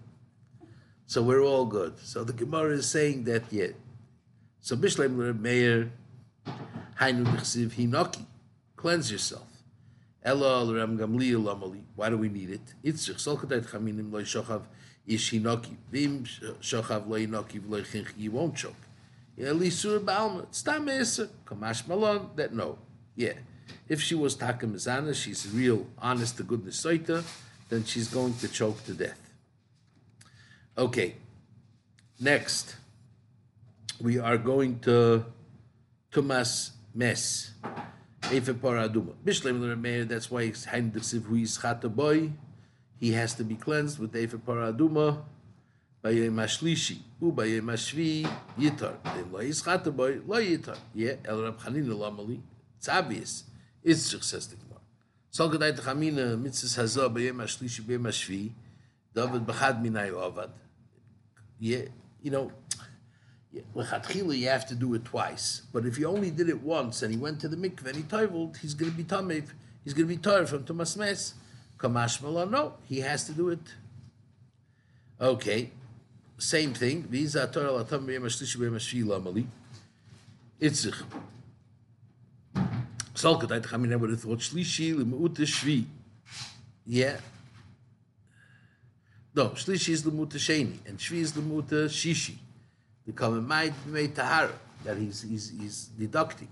So 1.06 1.24
we're 1.24 1.42
all 1.42 1.66
good. 1.66 2.00
So 2.00 2.24
the 2.24 2.34
Gemara 2.34 2.72
is 2.74 2.88
saying 2.88 3.24
that, 3.26 3.44
yeah. 3.52 3.68
So 4.62 4.76
Bishlem 4.76 5.40
Meir, 5.40 5.92
Hainu 7.00 7.26
Hinoki, 7.26 8.26
cleanse 8.76 9.12
yourself. 9.12 9.49
Why 10.24 12.10
do 12.10 12.18
we 12.18 12.30
need 12.30 12.50
it? 12.50 12.74
Chinch. 17.84 18.14
You 18.18 18.32
won't 18.32 18.56
choke. 18.56 18.76
Malon. 21.88 22.30
That 22.36 22.54
no. 22.54 22.78
Yeah. 23.16 23.34
If 23.88 24.02
she 24.02 24.16
was 24.16 24.36
Taka 24.36 24.66
Mizana, 24.68 25.14
she's 25.16 25.50
real, 25.52 25.88
honest 25.98 26.38
to 26.38 26.44
goodness 26.44 26.84
Soita, 26.84 27.24
then 27.70 27.84
she's 27.86 28.08
going 28.08 28.34
to 28.36 28.48
choke 28.48 28.84
to 28.86 28.94
death. 28.94 29.32
Okay. 30.78 31.16
Next, 32.20 32.76
we 34.02 34.20
are 34.20 34.38
going 34.38 34.80
to 34.80 35.26
Tumas 36.12 36.72
Mes. 36.94 37.52
Efe 38.30 38.54
paraduma. 38.54 39.14
Bishleim 39.26 39.60
l'remeir, 39.60 40.08
that's 40.08 40.30
why 40.30 40.44
hain 40.44 40.92
desiv 40.92 41.24
hu 41.24 41.36
yischata 41.36 41.94
boy. 41.94 42.32
He 43.00 43.12
has 43.14 43.34
to 43.36 43.44
be 43.44 43.56
cleansed 43.56 43.98
with 43.98 44.14
Efe 44.14 44.38
paraduma. 44.38 45.24
Bayem 46.04 46.36
ashlishi. 46.36 47.00
U 47.20 47.32
bayem 47.32 47.64
ashvi 47.64 48.30
yitar. 48.58 49.02
Then 49.04 49.32
lo 49.32 49.40
yischata 49.40 49.96
boy, 49.96 50.20
lo 50.28 50.38
yitar. 50.38 50.78
Yeah, 50.94 51.16
el 51.26 51.42
Rab 51.42 51.60
Chanina 51.60 51.96
lamali. 51.96 52.40
It's 52.78 52.88
obvious. 52.88 53.46
It's 53.84 54.04
says 54.24 54.48
the 54.48 54.58
Gemara. 54.58 54.82
Sol 55.32 55.50
gedai 55.50 55.76
techamina 55.76 56.40
mitzvahs 56.40 56.78
hazah 56.78 57.12
bayem 57.12 57.38
ashlishi 57.38 57.82
bayem 57.82 58.04
ashvi. 58.04 58.52
David 59.16 59.48
b'chad 59.48 59.82
minay 59.82 60.12
avad. 60.12 60.52
Yeah, 61.58 61.86
you 62.22 62.30
know, 62.30 62.52
Lechatchila, 63.76 64.38
you 64.38 64.48
have 64.48 64.68
to 64.68 64.76
do 64.76 64.94
it 64.94 65.06
twice. 65.06 65.64
But 65.74 65.86
if 65.86 65.98
you 65.98 66.08
only 66.08 66.32
did 66.32 66.50
it 66.50 66.62
once 66.62 67.02
and 67.02 67.12
he 67.12 67.20
went 67.20 67.40
to 67.42 67.48
the 67.48 67.58
mikveh 67.58 67.88
and 67.88 67.96
he 67.96 68.04
toiveled, 68.04 68.58
he's 68.58 68.74
going 68.74 68.92
to 68.92 68.98
be 68.98 69.04
tamei. 69.04 69.44
He's 69.84 69.94
going 69.94 70.08
to 70.08 70.16
be 70.16 70.22
tired 70.22 70.50
from 70.50 70.66
Tumas 70.66 70.98
Mes. 70.98 71.34
Kamash 71.78 72.52
no, 72.52 72.74
he 72.84 73.00
has 73.00 73.24
to 73.26 73.32
do 73.32 73.50
it. 73.50 73.60
Okay, 75.20 75.72
same 76.38 76.74
thing. 76.74 77.04
Itzich. 77.04 77.36
Mean, 83.80 83.94
I 83.94 83.96
would 83.96 84.10
have 84.10 84.22
thought 84.22 84.40
shlishi 84.40 84.96
l'mu'uta 84.96 85.42
shvi. 85.42 85.86
Yeah. 86.86 87.18
No, 89.34 89.50
shlishi 89.50 89.90
is 89.90 90.06
l'mu'uta 90.06 90.36
sheni, 90.36 90.78
and 90.86 90.98
shvi 90.98 91.18
is 91.18 91.36
l'mu'uta 91.36 91.86
shishi 91.86 92.38
become 93.12 93.48
made 93.48 93.74
made 93.88 94.16
tahara 94.16 94.54
that 94.84 94.98
he's 94.98 95.22
he's 95.22 95.52
he's 95.60 95.90
deducting. 95.98 96.52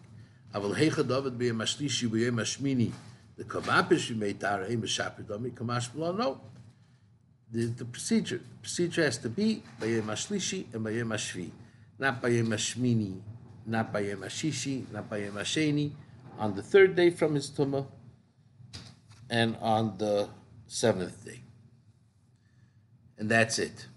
Aval 0.54 0.76
heicha 0.76 1.08
David 1.08 1.38
be 1.38 1.50
a 1.50 1.54
mashlishi 1.54 2.12
be 2.12 2.28
a 2.28 2.32
mashmini. 2.32 2.92
The 3.38 3.44
kamapish 3.44 4.16
made 4.16 4.40
tahara 4.40 4.68
im 4.70 4.82
shapir 4.84 5.24
dami 5.24 5.52
kamash 5.52 5.94
no. 5.96 6.40
the, 7.52 7.66
the 7.66 7.86
procedure. 7.86 8.38
The 8.38 8.62
procedure 8.62 9.04
has 9.04 9.18
to 9.20 9.30
be 9.30 9.62
Bayem 9.80 10.04
Ashlishi 10.04 10.74
and 10.74 10.86
Bayem 10.86 11.14
Ashvi. 11.14 11.52
Not 12.00 12.22
Bayem 12.22 12.50
Ashmini, 12.50 13.20
not 13.66 13.94
Bayem 13.94 14.20
Ashishi, 14.20 14.92
not 14.92 15.10
Bayem 15.10 15.34
Asheni. 15.34 15.92
On 16.38 16.56
the 16.56 16.62
third 16.62 16.96
day 16.96 17.10
from 17.10 17.34
his 17.36 17.50
tumah, 17.50 17.86
and 19.30 19.56
on 19.62 19.98
the 19.98 20.30
seventh 20.68 21.26
day. 21.26 21.42
And 23.18 23.30
that's 23.30 23.58
it. 23.60 23.88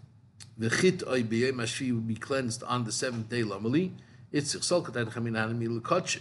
The 0.60 0.68
oy 1.06 1.22
b'yem 1.22 1.54
ashvi 1.54 1.90
would 1.90 2.06
be 2.06 2.16
cleansed 2.16 2.62
on 2.64 2.84
the 2.84 2.92
seventh 2.92 3.30
day 3.30 3.40
lamali. 3.40 3.92
It's 4.30 4.54
solkat 4.54 4.94
ad 4.94 5.08
chamin 5.08 5.56
mi 5.56 5.66
lekotche. 5.66 6.20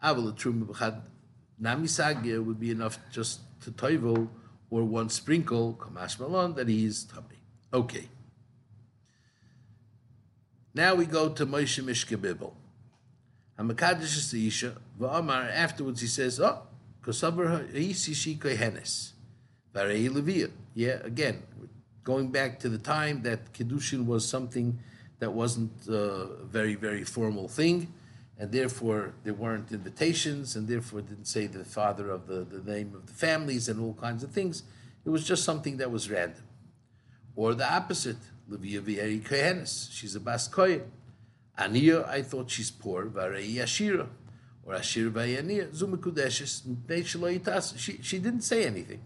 Aval 0.00 0.36
trum 0.36 0.64
b'chad 0.64 2.46
would 2.46 2.60
be 2.60 2.70
enough 2.70 3.00
just 3.10 3.40
to 3.62 3.72
toivel 3.72 4.28
or 4.70 4.84
one 4.84 5.08
sprinkle 5.08 5.74
kamash 5.74 6.20
malon 6.20 6.54
that 6.54 6.68
he 6.68 6.84
is 6.84 7.02
tummy. 7.02 7.40
Okay. 7.72 8.08
Now 10.72 10.94
we 10.94 11.06
go 11.06 11.30
to 11.30 11.44
Moshe 11.44 11.82
Mishka 11.82 12.16
Bibel. 12.16 12.52
Hamakadish 13.58 14.16
is 14.18 14.30
the 14.30 14.46
Isha. 14.46 14.76
V'amar, 15.00 15.50
afterwards 15.52 16.00
he 16.00 16.06
says, 16.06 16.38
oh, 16.38 16.62
kosaber 17.02 17.72
ha'isishi 17.72 18.38
kohenes. 18.38 19.14
Varei 19.74 20.08
leviyah. 20.08 20.52
Yeah, 20.74 21.00
again, 21.02 21.42
going 22.04 22.28
back 22.28 22.60
to 22.60 22.68
the 22.68 22.78
time 22.78 23.22
that 23.22 23.52
Kiddushin 23.52 24.06
was 24.06 24.28
something 24.28 24.78
that 25.18 25.32
wasn't 25.32 25.72
uh, 25.88 25.94
a 25.94 26.44
very, 26.44 26.74
very 26.74 27.02
formal 27.02 27.48
thing, 27.48 27.92
and 28.38 28.52
therefore 28.52 29.14
there 29.24 29.34
weren't 29.34 29.72
invitations, 29.72 30.54
and 30.54 30.68
therefore 30.68 31.00
didn't 31.00 31.24
say 31.26 31.46
the 31.46 31.64
father 31.64 32.10
of 32.10 32.26
the, 32.26 32.44
the 32.44 32.70
name 32.70 32.94
of 32.94 33.06
the 33.06 33.12
families 33.12 33.68
and 33.68 33.80
all 33.80 33.94
kinds 33.94 34.22
of 34.22 34.30
things. 34.30 34.64
It 35.04 35.10
was 35.10 35.26
just 35.26 35.44
something 35.44 35.78
that 35.78 35.90
was 35.90 36.10
random. 36.10 36.44
Or 37.36 37.54
the 37.54 37.70
opposite, 37.72 38.18
Levia 38.50 38.80
Vieri 38.80 39.20
Kohenes. 39.22 39.90
She's 39.90 40.14
a 40.14 40.20
Bas 40.20 40.48
Kohen. 40.48 40.90
Aniya, 41.58 42.08
I 42.08 42.22
thought 42.22 42.50
she's 42.50 42.70
poor. 42.70 43.06
Varei 43.06 43.54
Ashira. 43.56 44.08
Or 44.64 44.74
Ashir 44.74 45.10
Vayaniya. 45.10 45.74
Zumikudeshes. 45.74 46.62
She, 47.78 47.98
she 48.02 48.18
didn't 48.18 48.42
say 48.42 48.64
anything. 48.64 49.00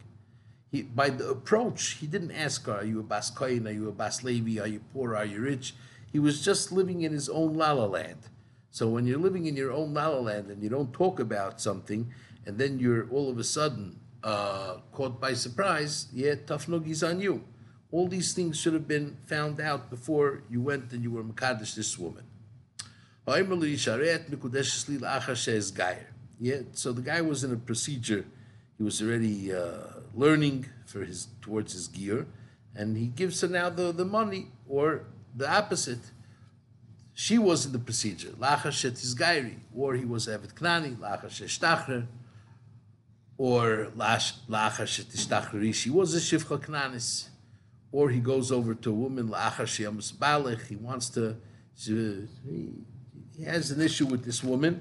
He, 0.70 0.82
by 0.82 1.10
the 1.10 1.30
approach, 1.30 1.92
he 2.00 2.06
didn't 2.06 2.32
ask 2.32 2.68
Are 2.68 2.84
you 2.84 3.00
a 3.00 3.02
Bas 3.02 3.30
Kohen? 3.30 3.66
Are 3.66 3.72
you 3.72 3.88
a 3.88 3.92
Bas 3.92 4.22
Levi? 4.22 4.60
Are 4.60 4.66
you 4.66 4.80
poor? 4.92 5.16
Are 5.16 5.24
you 5.24 5.40
rich? 5.40 5.74
He 6.12 6.18
was 6.18 6.44
just 6.44 6.72
living 6.72 7.02
in 7.02 7.12
his 7.12 7.28
own 7.28 7.54
lala 7.54 7.86
land. 7.86 8.28
So 8.70 8.88
when 8.88 9.06
you're 9.06 9.18
living 9.18 9.46
in 9.46 9.56
your 9.56 9.72
own 9.72 9.94
lala 9.94 10.20
land 10.20 10.50
and 10.50 10.62
you 10.62 10.68
don't 10.68 10.92
talk 10.92 11.20
about 11.20 11.60
something, 11.60 12.12
and 12.46 12.58
then 12.58 12.78
you're 12.78 13.08
all 13.10 13.30
of 13.30 13.38
a 13.38 13.44
sudden 13.44 13.98
uh, 14.22 14.78
caught 14.92 15.20
by 15.20 15.34
surprise, 15.34 16.08
yeah, 16.12 16.34
tough 16.46 16.68
on 16.68 17.20
you. 17.20 17.44
All 17.90 18.06
these 18.06 18.34
things 18.34 18.58
should 18.58 18.74
have 18.74 18.86
been 18.86 19.16
found 19.26 19.60
out 19.60 19.88
before 19.88 20.42
you 20.50 20.60
went 20.60 20.92
and 20.92 21.02
you 21.02 21.10
were 21.10 21.24
Makadish 21.24 21.74
this 21.74 21.98
woman. 21.98 22.24
Yeah, 26.40 26.60
so 26.72 26.92
the 26.92 27.02
guy 27.02 27.20
was 27.20 27.44
in 27.44 27.52
a 27.52 27.56
procedure. 27.56 28.24
He 28.78 28.84
was 28.84 29.02
already 29.02 29.52
uh, 29.52 29.78
learning 30.14 30.66
for 30.86 31.04
his 31.04 31.26
towards 31.42 31.72
his 31.72 31.88
gear, 31.88 32.26
and 32.76 32.96
he 32.96 33.08
gives 33.08 33.40
her 33.40 33.48
now 33.48 33.68
the, 33.68 33.90
the 33.92 34.04
money, 34.04 34.46
or 34.68 35.04
the 35.34 35.50
opposite. 35.52 36.12
She 37.12 37.36
was 37.38 37.66
in 37.66 37.72
the 37.72 37.80
procedure, 37.80 38.28
lachashet 38.28 38.92
gairi, 39.16 39.56
or 39.74 39.94
he 39.94 40.04
was 40.04 40.28
evet 40.28 40.54
knani, 40.54 40.96
lachashet 40.96 41.48
shtachrer, 41.58 42.06
or 43.36 43.90
lachashet 43.96 45.06
ishtachreri, 45.16 45.74
she 45.74 45.90
was 45.90 46.14
a 46.14 46.18
shivcha 46.18 46.60
knanis, 46.60 47.28
or 47.90 48.10
he 48.10 48.20
goes 48.20 48.52
over 48.52 48.74
to 48.74 48.90
a 48.90 48.94
woman, 48.94 49.28
lachashet 49.28 50.12
balech, 50.14 50.66
he 50.68 50.76
wants 50.76 51.08
to, 51.10 51.36
he, 51.76 52.74
he 53.36 53.44
has 53.44 53.72
an 53.72 53.80
issue 53.80 54.06
with 54.06 54.24
this 54.24 54.44
woman, 54.44 54.80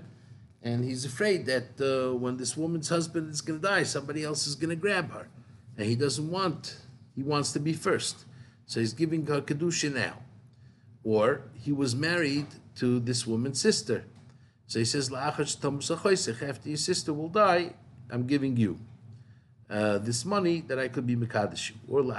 and 0.67 0.83
he's 0.83 1.05
afraid 1.05 1.45
that 1.45 1.69
uh, 1.79 2.13
when 2.15 2.35
this 2.37 2.57
woman's 2.57 2.89
husband 2.89 3.31
is 3.31 3.41
going 3.41 3.61
to 3.61 3.67
die, 3.67 3.83
somebody 3.83 4.23
else 4.23 4.47
is 4.47 4.55
going 4.55 4.69
to 4.69 4.75
grab 4.75 5.11
her, 5.11 5.29
and 5.77 5.85
he 5.87 5.95
doesn't 5.95 6.29
want. 6.29 6.77
He 7.15 7.23
wants 7.23 7.51
to 7.53 7.59
be 7.59 7.73
first, 7.73 8.25
so 8.65 8.79
he's 8.81 8.93
giving 8.93 9.25
her 9.27 9.41
kedusha 9.41 9.93
now. 9.93 10.15
Or 11.03 11.43
he 11.53 11.71
was 11.71 11.95
married 11.95 12.47
to 12.75 12.99
this 12.99 13.25
woman's 13.25 13.61
sister, 13.61 14.03
so 14.67 14.79
he 14.79 14.85
says, 14.85 15.05
"After 15.11 15.43
your 16.73 16.77
sister 16.91 17.13
will 17.13 17.29
die, 17.29 17.73
I'm 18.11 18.25
giving 18.27 18.57
you 18.57 18.77
uh, 19.69 19.99
this 19.99 20.25
money 20.25 20.61
that 20.67 20.77
I 20.77 20.87
could 20.89 21.07
be 21.07 21.15
mekadesh 21.15 21.71
or 21.87 22.01
or 22.03 22.13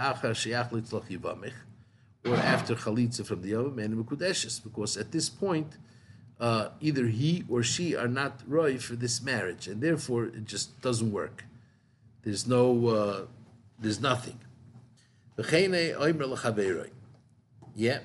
after 2.55 2.75
chalitza 2.75 3.27
from 3.27 3.43
the 3.43 3.55
other 3.55 3.71
man 3.71 3.91
because 4.03 4.97
at 4.97 5.13
this 5.13 5.29
point." 5.29 5.77
Uh, 6.41 6.69
either 6.81 7.07
he 7.07 7.45
or 7.49 7.63
she 7.63 7.97
are 7.97 8.09
not 8.09 8.41
right 8.47 8.81
for 8.83 8.95
this 8.95 9.23
marriage, 9.23 9.67
and 9.67 9.81
therefore 9.81 10.27
it 10.27 10.45
just 10.45 10.81
doesn't 10.81 11.13
work. 11.13 11.45
There's 12.23 12.47
no, 12.47 12.87
uh, 12.89 13.27
there's 13.79 14.01
nothing. 14.01 14.39
Yeah, 17.75 18.01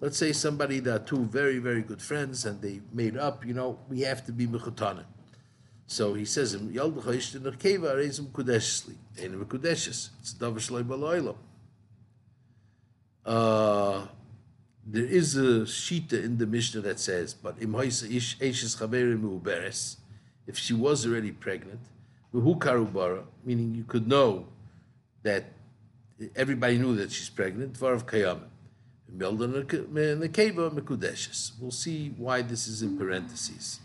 let's 0.00 0.16
say 0.16 0.32
somebody 0.32 0.80
that 0.80 1.06
two 1.06 1.24
very 1.24 1.58
very 1.58 1.82
good 1.82 2.00
friends 2.02 2.44
and 2.44 2.60
they 2.62 2.80
made 2.92 3.16
up. 3.16 3.44
You 3.44 3.54
know, 3.54 3.78
we 3.88 4.00
have 4.00 4.24
to 4.26 4.32
be 4.32 4.46
mechutana. 4.46 5.04
So 5.86 6.14
he 6.14 6.24
says, 6.24 6.54
"It's 6.54 6.62
uh, 13.26 14.06
there 14.88 15.04
is 15.04 15.36
a 15.36 15.66
shita 15.66 16.22
in 16.24 16.38
the 16.38 16.46
Mishnah 16.46 16.80
that 16.82 17.00
says, 17.00 17.34
but 17.34 17.56
if 20.46 20.56
she 20.56 20.74
was 20.74 21.04
already 21.04 21.32
pregnant, 21.32 21.80
meaning 22.32 23.74
you 23.74 23.82
could 23.82 24.06
know 24.06 24.46
that 25.24 25.52
everybody 26.36 26.78
knew 26.78 26.94
that 26.94 27.10
she's 27.10 27.28
pregnant. 27.28 27.80
We'll 27.80 28.00
see 31.70 32.14
why 32.16 32.42
this 32.42 32.68
is 32.68 32.82
in 32.82 32.96
parentheses. 32.96 33.80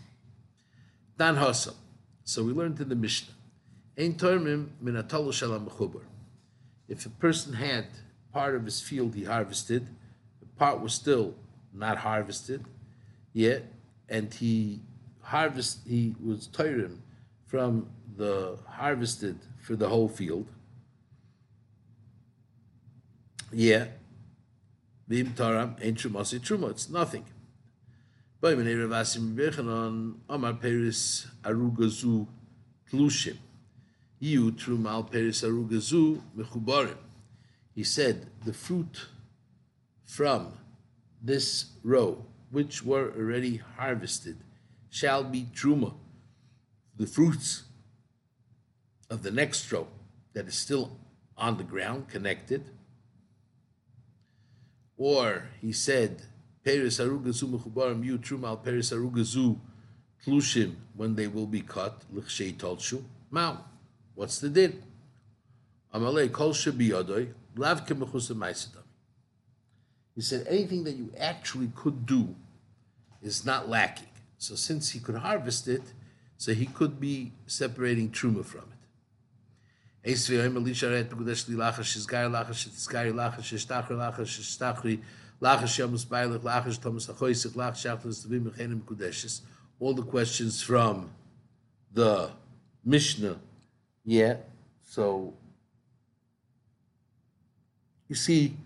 Dan 1.18 1.34
Hasam. 1.34 1.74
So 2.22 2.44
we 2.44 2.52
learned 2.52 2.80
in 2.80 2.88
the 2.88 2.94
Mishnah. 2.94 3.34
If 6.88 7.06
a 7.06 7.10
person 7.18 7.52
had 7.54 7.86
part 8.32 8.54
of 8.54 8.64
his 8.64 8.80
field 8.80 9.14
he 9.16 9.24
harvested, 9.24 9.88
part 10.62 10.80
was 10.80 10.94
still 10.94 11.34
not 11.74 11.98
harvested 11.98 12.64
yet, 13.32 13.62
and 14.08 14.32
he 14.32 14.80
harvest 15.20 15.80
he 15.84 16.14
was 16.24 16.46
tiring 16.46 17.02
from 17.46 17.88
the 18.16 18.56
harvested 18.68 19.36
for 19.60 19.74
the 19.74 19.88
whole 19.88 20.08
field. 20.08 20.46
Yeah. 23.52 23.86
Vim 25.08 25.32
taram 25.40 25.70
ain't 25.82 25.98
trumasi 25.98 26.38
truma. 26.38 26.70
It's 26.70 26.88
nothing. 26.88 27.24
By 28.40 28.54
mene 28.54 28.76
ravasim 28.82 29.34
bechanon 29.34 30.14
amar 30.28 30.52
peris 30.52 31.26
arugazu 31.42 32.28
tlushim. 32.88 33.38
You 34.20 34.52
trumal 34.52 35.10
peris 35.10 35.42
arugazu 35.42 36.20
mechubarim. 36.36 37.02
He 37.74 37.82
said 37.82 38.26
the 38.44 38.52
fruit 38.52 39.08
from 40.12 40.52
this 41.22 41.72
row, 41.82 42.22
which 42.50 42.84
were 42.84 43.10
already 43.16 43.56
harvested, 43.78 44.36
shall 44.90 45.24
be 45.24 45.46
truma, 45.54 45.94
the 46.98 47.06
fruits 47.06 47.62
of 49.08 49.22
the 49.22 49.30
next 49.30 49.72
row 49.72 49.86
that 50.34 50.46
is 50.46 50.54
still 50.54 50.98
on 51.38 51.56
the 51.56 51.64
ground, 51.64 52.08
connected. 52.08 52.62
Or 54.98 55.48
he 55.62 55.72
said, 55.72 56.22
Peris 56.62 57.00
arugazu 57.00 57.48
mechubarim 57.48 58.04
yu 58.04 58.18
truma 58.18 58.48
al 58.48 58.58
peris 58.58 58.92
arugazu 58.92 59.58
tlushim 60.26 60.74
when 60.94 61.14
they 61.14 61.26
will 61.26 61.46
be 61.46 61.62
cut 61.62 62.04
l'chshei 62.12 62.54
tolshu. 62.54 63.02
Mao, 63.30 63.64
what's 64.14 64.40
the 64.40 64.50
din? 64.50 64.82
Amalei 65.94 66.30
kol 66.30 66.52
shebiyadoi 66.52 67.32
lav 67.56 67.86
maisadam. 67.88 68.81
He 70.14 70.20
said 70.20 70.46
anything 70.48 70.84
that 70.84 70.96
you 70.96 71.12
actually 71.18 71.70
could 71.74 72.06
do 72.06 72.34
is 73.22 73.46
not 73.46 73.68
lacking. 73.68 74.08
So 74.38 74.54
since 74.54 74.90
he 74.90 75.00
could 75.00 75.16
harvest 75.16 75.68
it, 75.68 75.82
so 76.36 76.52
he 76.52 76.66
could 76.66 76.98
be 77.00 77.32
separating 77.46 78.10
truma 78.10 78.44
from 78.44 78.62
it. 78.62 78.66
All 89.80 89.94
the 89.94 90.02
questions 90.02 90.62
from 90.62 91.10
the 91.92 92.30
Mishnah, 92.84 93.38
yeah. 94.04 94.36
So 94.84 95.34
You 98.08 98.16
see 98.16 98.56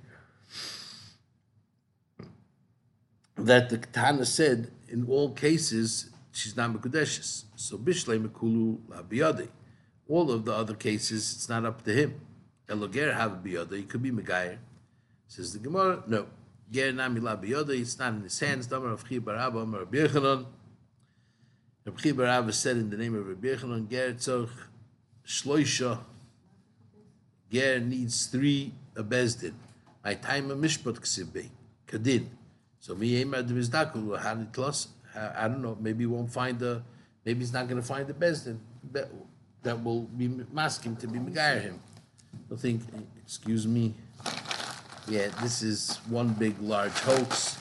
that 3.37 3.68
the 3.68 3.79
Tana 3.79 4.25
said 4.25 4.70
in 4.88 5.07
all 5.09 5.31
cases 5.31 6.11
she's 6.33 6.57
not 6.57 6.72
Mekudeshes. 6.72 7.44
So 7.57 7.79
Bishlei 7.79 8.25
Mekulu 8.25 8.79
Labiyade. 8.88 9.49
All 10.09 10.31
of 10.31 10.44
the 10.44 10.55
other 10.55 10.75
cases, 10.75 11.35
it's 11.35 11.49
not 11.49 11.64
up 11.64 11.83
to 11.85 11.92
him. 11.92 12.20
Eloger 12.68 13.12
have 13.12 13.42
biyada, 13.44 13.77
he 13.77 13.83
could 13.83 14.03
be 14.03 14.11
Megayer. 14.11 14.59
Says 15.27 15.53
the 15.53 15.59
Gemara, 15.59 16.03
no. 16.07 16.27
Ger 16.70 16.92
nami 16.92 17.20
la 17.20 17.37
biyada, 17.37 17.70
it's 17.70 17.99
not 17.99 18.12
in 18.12 18.22
his 18.22 18.38
hands. 18.38 18.66
Damar 18.66 18.90
of 18.90 19.05
Chi 19.05 19.18
Barabba, 19.18 19.62
Amar 19.62 19.81
Rabbi 19.81 19.99
Yechanan. 19.99 20.46
Rabbi 21.85 22.11
Barabba 22.12 22.53
said 22.53 22.77
in 22.77 22.90
the 22.90 22.96
name 22.96 23.16
of 23.16 23.27
Rabbi 23.27 23.49
Yechanan, 23.49 23.90
Ger 23.90 24.12
tzorch 24.12 24.51
shloisha. 25.27 25.99
Ger 27.51 27.81
needs 27.81 28.27
three 28.27 28.72
a 28.96 29.03
bezdin. 29.03 29.55
My 30.05 30.14
time 30.14 30.51
a 30.51 30.57
mishpat 30.57 31.01
ksibbe, 31.01 31.49
kadin. 31.88 32.27
So 32.87 32.94
me 32.94 33.16
ema 33.16 33.42
de 33.42 33.53
mizdakul, 33.53 34.53
tell 34.53 34.72
I 35.37 35.49
don't 35.49 35.61
know, 35.61 35.77
maybe 35.81 36.05
he 36.05 36.07
won't 36.07 36.33
find 36.33 36.57
the, 36.57 36.83
maybe 37.25 37.40
he's 37.40 37.53
not 37.53 37.66
going 37.66 37.83
to 37.83 37.87
find 37.87 38.07
the 38.07 38.14
bezdin 38.14 38.59
that, 38.92 39.09
that 39.64 39.83
will 39.83 40.03
be 40.03 40.29
masking 40.53 40.94
to 40.99 41.09
be 41.09 41.18
megayer 41.18 41.62
him. 41.62 41.81
I 42.53 42.55
think, 42.55 42.83
excuse 43.20 43.66
me, 43.66 43.92
yeah, 45.09 45.31
this 45.42 45.62
is 45.62 45.96
one 46.09 46.29
big 46.35 46.61
large 46.61 46.92
hoax. 46.92 47.59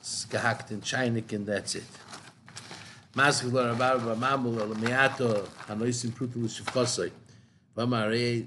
It's 0.00 0.26
gehackt 0.26 0.70
in 0.70 0.82
Chainik 0.82 1.32
and 1.32 1.46
that's 1.46 1.76
it. 1.76 1.84
Maskul 3.14 3.52
Rabar 3.52 4.14
Mamul 4.14 4.58
Alamiato 4.58 5.46
Hanoisim 5.68 6.10
Prutul 6.10 6.50
Shifkosoi. 6.50 7.10
Vamar 7.74 8.12
eh, 8.12 8.18
eh, 8.18 8.42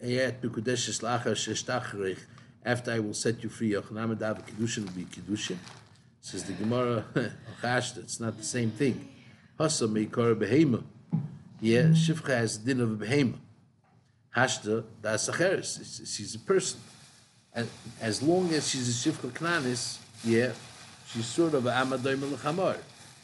eh, 0.00 0.30
Eyet 0.30 0.40
Bikudesh 0.40 1.02
Lacha 1.02 1.32
Sheshtachrich. 1.34 2.20
After 2.64 2.92
I 2.92 2.98
will 2.98 3.14
set 3.14 3.42
you 3.42 3.48
free, 3.50 3.72
Yochanam 3.72 4.18
Dav 4.18 4.44
Kiddushin 4.46 4.86
will 4.86 4.92
be 4.92 5.04
Kiddushin. 5.04 5.58
Says 6.20 6.44
the 6.44 6.54
Gemara, 6.54 7.04
it's 7.62 8.20
not 8.20 8.38
the 8.38 8.44
same 8.44 8.70
thing. 8.70 9.08
Hasa 9.60 9.86
Meikor 9.86 10.34
Behema. 10.34 10.82
Yeah, 11.60 11.88
Shifcha 11.88 12.28
has 12.28 12.58
the 12.58 12.74
din 12.74 12.82
of 12.82 13.00
a 13.00 13.04
Behema. 13.04 13.34
Hashta, 14.34 14.84
that's 15.02 15.28
Acheres. 15.28 16.06
She's 16.16 16.34
a 16.34 16.38
person. 16.38 16.80
And 17.52 17.68
as 18.00 18.22
long 18.22 18.52
as 18.52 18.68
she's 18.68 18.88
a 18.88 19.10
Shifcha 19.10 19.30
Knanis, 19.30 19.98
yeah, 20.24 20.52
she's 21.06 21.26
sort 21.26 21.54
of 21.54 21.66
a 21.66 21.70
Amadoim 21.70 22.18
Lechamor. 22.18 22.78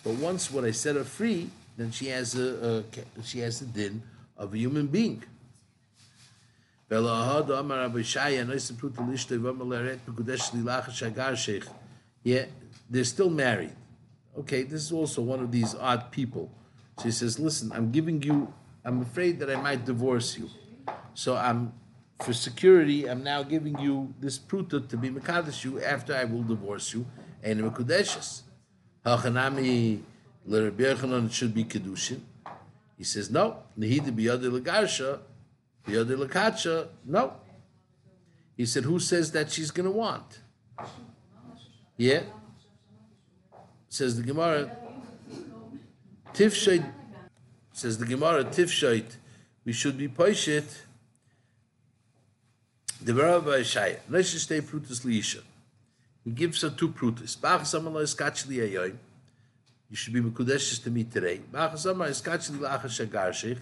But 0.05 0.15
once 0.15 0.51
when 0.51 0.65
I 0.65 0.71
set 0.71 0.97
her 0.97 1.05
free, 1.05 1.51
then 1.77 1.91
she 1.91 2.07
has 2.09 2.35
a, 2.35 2.85
a 3.19 3.23
she 3.23 3.41
has 3.41 3.63
a 3.63 3.67
din 3.67 4.03
of 4.37 4.55
a 4.55 4.59
human 4.59 4.87
being. 4.87 5.23
Yeah, 6.91 6.99
they're 12.91 13.05
still 13.05 13.31
married. 13.31 13.77
Okay, 14.37 14.63
this 14.65 14.83
is 14.83 14.93
also 14.93 15.23
one 15.23 15.41
of 15.41 15.53
these 15.53 15.75
odd 15.77 16.11
people. 16.11 16.51
So 16.99 17.05
he 17.05 17.13
says, 17.13 17.39
"Listen, 17.39 17.71
I'm 17.71 17.93
giving 17.93 18.21
you. 18.23 18.53
I'm 18.85 19.03
afraid 19.03 19.39
that 19.39 19.49
I 19.49 19.57
might 19.57 19.85
divorce 19.85 20.37
you, 20.37 20.51
so 21.15 21.37
I'm 21.37 21.73
for 22.25 22.33
security. 22.33 23.09
I'm 23.09 23.23
now 23.23 23.45
giving 23.45 23.79
you 23.79 24.13
this 24.19 24.39
pruta 24.39 24.89
to 24.89 24.97
be 24.97 25.11
mekadosh 25.11 25.65
you 25.65 25.81
after 25.81 26.15
I 26.15 26.25
will 26.25 26.43
divorce 26.43 26.93
you 26.93 27.07
and 27.43 27.61
mekudeshes." 27.61 28.43
Hachanami 29.07 30.03
it 30.47 31.33
should 31.33 31.55
be 31.55 31.65
kedushin. 31.65 32.21
He 32.99 33.05
says 33.05 33.31
no. 33.31 33.63
Nehida 33.79 34.11
biyade 34.11 34.51
legarsha, 34.51 35.21
biyade 35.87 36.17
lekacha. 36.17 36.89
No. 37.05 37.35
He 38.57 38.67
said, 38.67 38.85
who 38.85 38.99
says 38.99 39.33
that 39.33 39.51
she's 39.51 39.71
going 39.71 39.87
to 39.87 39.97
want? 39.97 40.41
Yeah. 41.97 42.23
Says 43.89 44.17
the 44.17 44.23
Gemara. 44.23 44.71
Tifshait. 46.35 46.85
Says 47.73 47.99
the 47.99 48.07
Gemara. 48.07 48.45
Tifshait. 48.45 49.17
We 49.65 49.73
should 49.73 49.97
be 49.97 50.09
poishit. 50.09 50.71
The 53.03 53.15
Rabbi 53.15 53.61
Shaya. 53.61 53.99
Let's 54.11 54.29
stay 54.29 54.61
prutus 54.61 55.07
liisha. 55.07 55.41
He 56.23 56.31
gives 56.31 56.61
her 56.61 56.71
two 56.71 56.91
prutas. 56.91 57.37
Bachasama 57.39 58.03
is 58.03 58.15
kachli 58.15 58.59
ayoyim. 58.59 58.99
You 59.89 59.97
should 59.97 60.13
be 60.13 60.21
mekudeshes 60.21 60.83
to 60.85 60.91
me 60.91 61.05
today. 61.05 61.41
Bachasama 61.51 62.09
is 62.11 62.21
kachli 62.21 62.59
la'achas 62.59 63.07
shagarshich. 63.07 63.59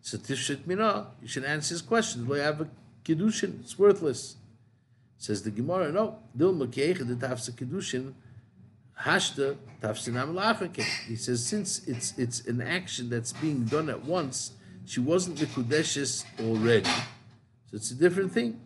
So 0.00 0.18
tifshet 0.18 0.66
mina. 0.66 1.08
You 1.22 1.28
should 1.28 1.44
answer 1.44 1.74
his 1.74 1.82
question. 1.82 2.26
Do 2.26 2.34
I 2.34 2.38
have 2.38 2.60
a 2.60 2.68
kiddushin? 3.04 3.60
It's 3.60 3.78
worthless. 3.78 4.36
Says 5.18 5.42
the 5.42 5.50
Gemara. 5.50 5.92
No. 5.92 6.18
Dil 6.36 6.54
makeicha 6.54 7.06
the 7.06 7.14
tafsa 7.14 7.52
kiddushin. 7.52 8.14
Hashta 9.00 9.56
tafsinam 9.82 10.34
la'achake. 10.34 10.84
He 11.06 11.16
says 11.16 11.44
since 11.44 11.86
it's 11.86 12.16
it's 12.18 12.46
an 12.46 12.60
action 12.60 13.10
that's 13.10 13.32
being 13.32 13.64
done 13.64 13.88
at 13.88 14.04
once, 14.04 14.52
she 14.86 15.00
wasn't 15.00 15.38
mekudeshes 15.38 16.24
already. 16.40 16.90
So 17.70 17.76
it's 17.76 17.90
a 17.90 17.94
different 17.94 18.32
thing. 18.32 18.60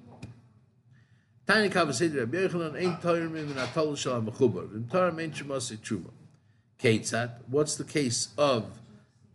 Tiny 1.46 1.68
conversation 1.68 2.16
Rabbi 2.16 2.38
Yochanan 2.38 2.80
ain't 2.80 3.02
Torah 3.02 3.20
in 3.20 3.48
Atol 3.54 3.98
Shalom 3.98 4.26
Mechubar. 4.26 4.74
In 4.74 4.88
Torah 4.88 5.14
ain't 5.20 5.34
Shemasi 5.34 5.76
Truma. 5.76 6.10
Ketzat. 6.78 7.32
What's 7.48 7.76
the 7.76 7.84
case 7.84 8.28
of 8.38 8.64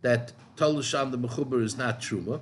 that 0.02 0.32
Tol 0.56 0.80
Shalom 0.82 1.10
the 1.10 1.18
Mechubar 1.18 1.62
is 1.62 1.76
not 1.76 2.00
Truma? 2.00 2.40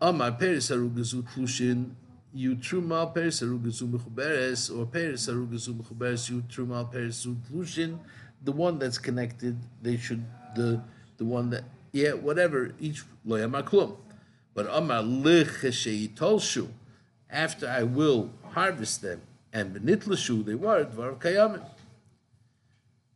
Amar 0.00 0.32
Peres 0.32 0.70
Arugazu 0.70 1.22
Tlushin 1.22 1.92
you 2.34 2.56
Truma 2.56 3.12
Peres 3.14 3.40
Arugazu 3.42 3.90
Mechuberes 3.90 4.76
or 4.76 4.86
Peres 4.86 5.28
Arugazu 5.28 5.74
Mechuberes 5.74 6.30
you 6.30 6.42
Truma 6.42 6.90
Peres 6.90 7.26
Tlushin. 7.26 7.98
The 8.44 8.52
one 8.52 8.78
that's 8.78 8.98
connected, 8.98 9.56
they 9.80 9.96
should 9.96 10.24
the 10.56 10.82
the 11.18 11.24
one 11.24 11.50
that 11.50 11.64
yeah 11.92 12.12
whatever 12.12 12.72
each 12.80 13.04
loyamar 13.26 13.62
klum. 13.62 13.96
But 14.54 14.66
Amar 14.70 15.02
Licheshei 15.02 16.12
Tolshu 16.14 16.68
after 17.30 17.68
I 17.68 17.82
will 17.84 18.30
harvest 18.50 19.02
them, 19.02 19.22
and 19.52 19.74
benitlashu 19.74 20.44
they 20.44 20.54
were 20.54 20.84
dvar 20.84 21.18
kayamim. 21.18 21.64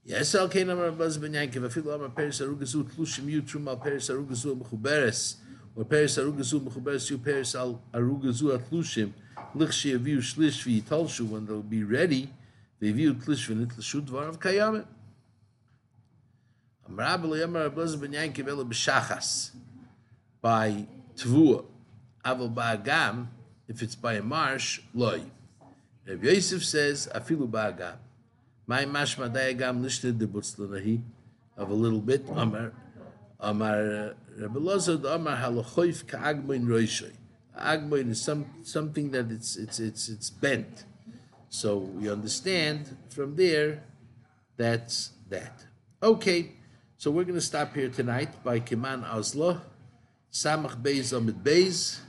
Yes, 0.06 0.36
al 0.36 0.48
kein 0.48 0.68
amar 0.70 0.92
baz 0.92 1.18
ben 1.18 1.32
yankiv 1.32 1.64
afilu 1.66 1.92
amar 1.92 2.14
peris 2.14 2.40
arugazu 2.40 2.84
tlushim 2.84 3.28
yu 3.28 3.42
trum 3.42 3.66
al 3.66 3.76
peris 3.76 4.08
arugazu 4.08 4.54
mechuberes 4.54 5.34
or 5.74 5.84
peris 5.84 6.16
arugazu 6.16 6.60
mechuberes 6.60 7.10
yu 7.10 7.18
peris 7.18 7.56
al 7.56 7.80
arugazu 7.92 8.54
atlushim 8.56 9.10
lichshi 9.56 9.98
aviu 9.98 10.22
shlish 10.22 10.62
vi 10.62 10.80
talshu 10.80 11.28
when 11.28 11.44
they'll 11.44 11.60
be 11.60 11.82
ready 11.82 12.30
they 12.78 12.92
view 12.92 13.14
tlish 13.14 13.50
v'nitlashu 13.50 14.00
dvar 14.06 14.28
of 14.28 14.38
kayamim. 14.38 14.86
Amar 16.88 17.14
abel 17.18 17.42
amar 17.42 17.68
baz 17.70 17.96
ben 17.96 18.12
yankiv 18.12 18.46
ela 18.46 18.64
b'shachas 18.64 19.50
by 20.40 20.86
tvua 21.16 21.64
aval 22.24 22.54
ba'agam 22.54 23.26
if 23.66 23.82
it's 23.82 23.96
by 23.96 24.14
a 24.14 24.22
marsh, 24.22 24.82
loy. 24.94 25.20
Rav 26.06 26.22
Yosef 26.22 26.64
says, 26.64 27.08
afilu 27.12 27.50
ba'agam. 27.50 27.96
My 28.66 28.84
mashma 28.84 29.32
diagram 29.32 29.82
listed 29.82 30.18
the 30.18 30.26
butzlanahi 30.26 31.00
of 31.56 31.70
a 31.70 31.74
little 31.74 32.00
bit. 32.00 32.26
Amar, 32.34 32.72
Amar, 33.38 34.14
Rabbi 34.36 34.58
Lazar, 34.58 35.00
Amar 35.06 35.36
halachoif 35.36 36.06
ka'agmoin 36.06 36.64
roishoy. 36.64 37.12
Agmoin 37.56 38.10
is 38.10 38.20
some, 38.20 38.46
something 38.64 39.12
that 39.12 39.30
it's, 39.30 39.56
it's, 39.56 39.78
it's, 39.78 40.08
it's 40.08 40.30
bent. 40.30 40.84
So 41.48 41.78
we 41.78 42.10
understand 42.10 42.96
from 43.08 43.36
there 43.36 43.84
that's 44.56 45.12
that. 45.28 45.64
Okay, 46.02 46.52
so 46.96 47.10
we're 47.10 47.24
going 47.24 47.36
to 47.36 47.40
stop 47.40 47.74
here 47.74 47.88
tonight 47.88 48.42
by 48.42 48.60
Kiman 48.60 49.04
Azla, 49.04 49.62
Samach 50.32 50.82
Beis 50.82 51.16
Amid 51.16 51.42
Beis. 51.44 52.00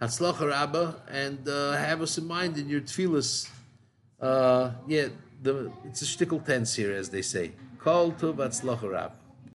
Hatzlacha 0.00 0.50
Rabba, 0.50 1.02
and 1.08 1.48
uh, 1.48 1.72
have 1.72 2.02
us 2.02 2.18
in 2.18 2.26
mind 2.26 2.58
in 2.58 2.68
your 2.68 2.80
tefillas. 2.80 3.48
Uh, 4.20 4.70
yeah, 4.86 5.08
the, 5.44 5.70
it's 5.84 6.02
a 6.02 6.04
shtickle 6.04 6.44
tense 6.44 6.74
here, 6.74 6.92
as 6.92 7.10
they 7.10 7.22
say. 7.22 7.52
Call 7.78 8.12
to 8.12 8.32
Hatzlacha 8.32 8.90
Rabba. 8.90 9.14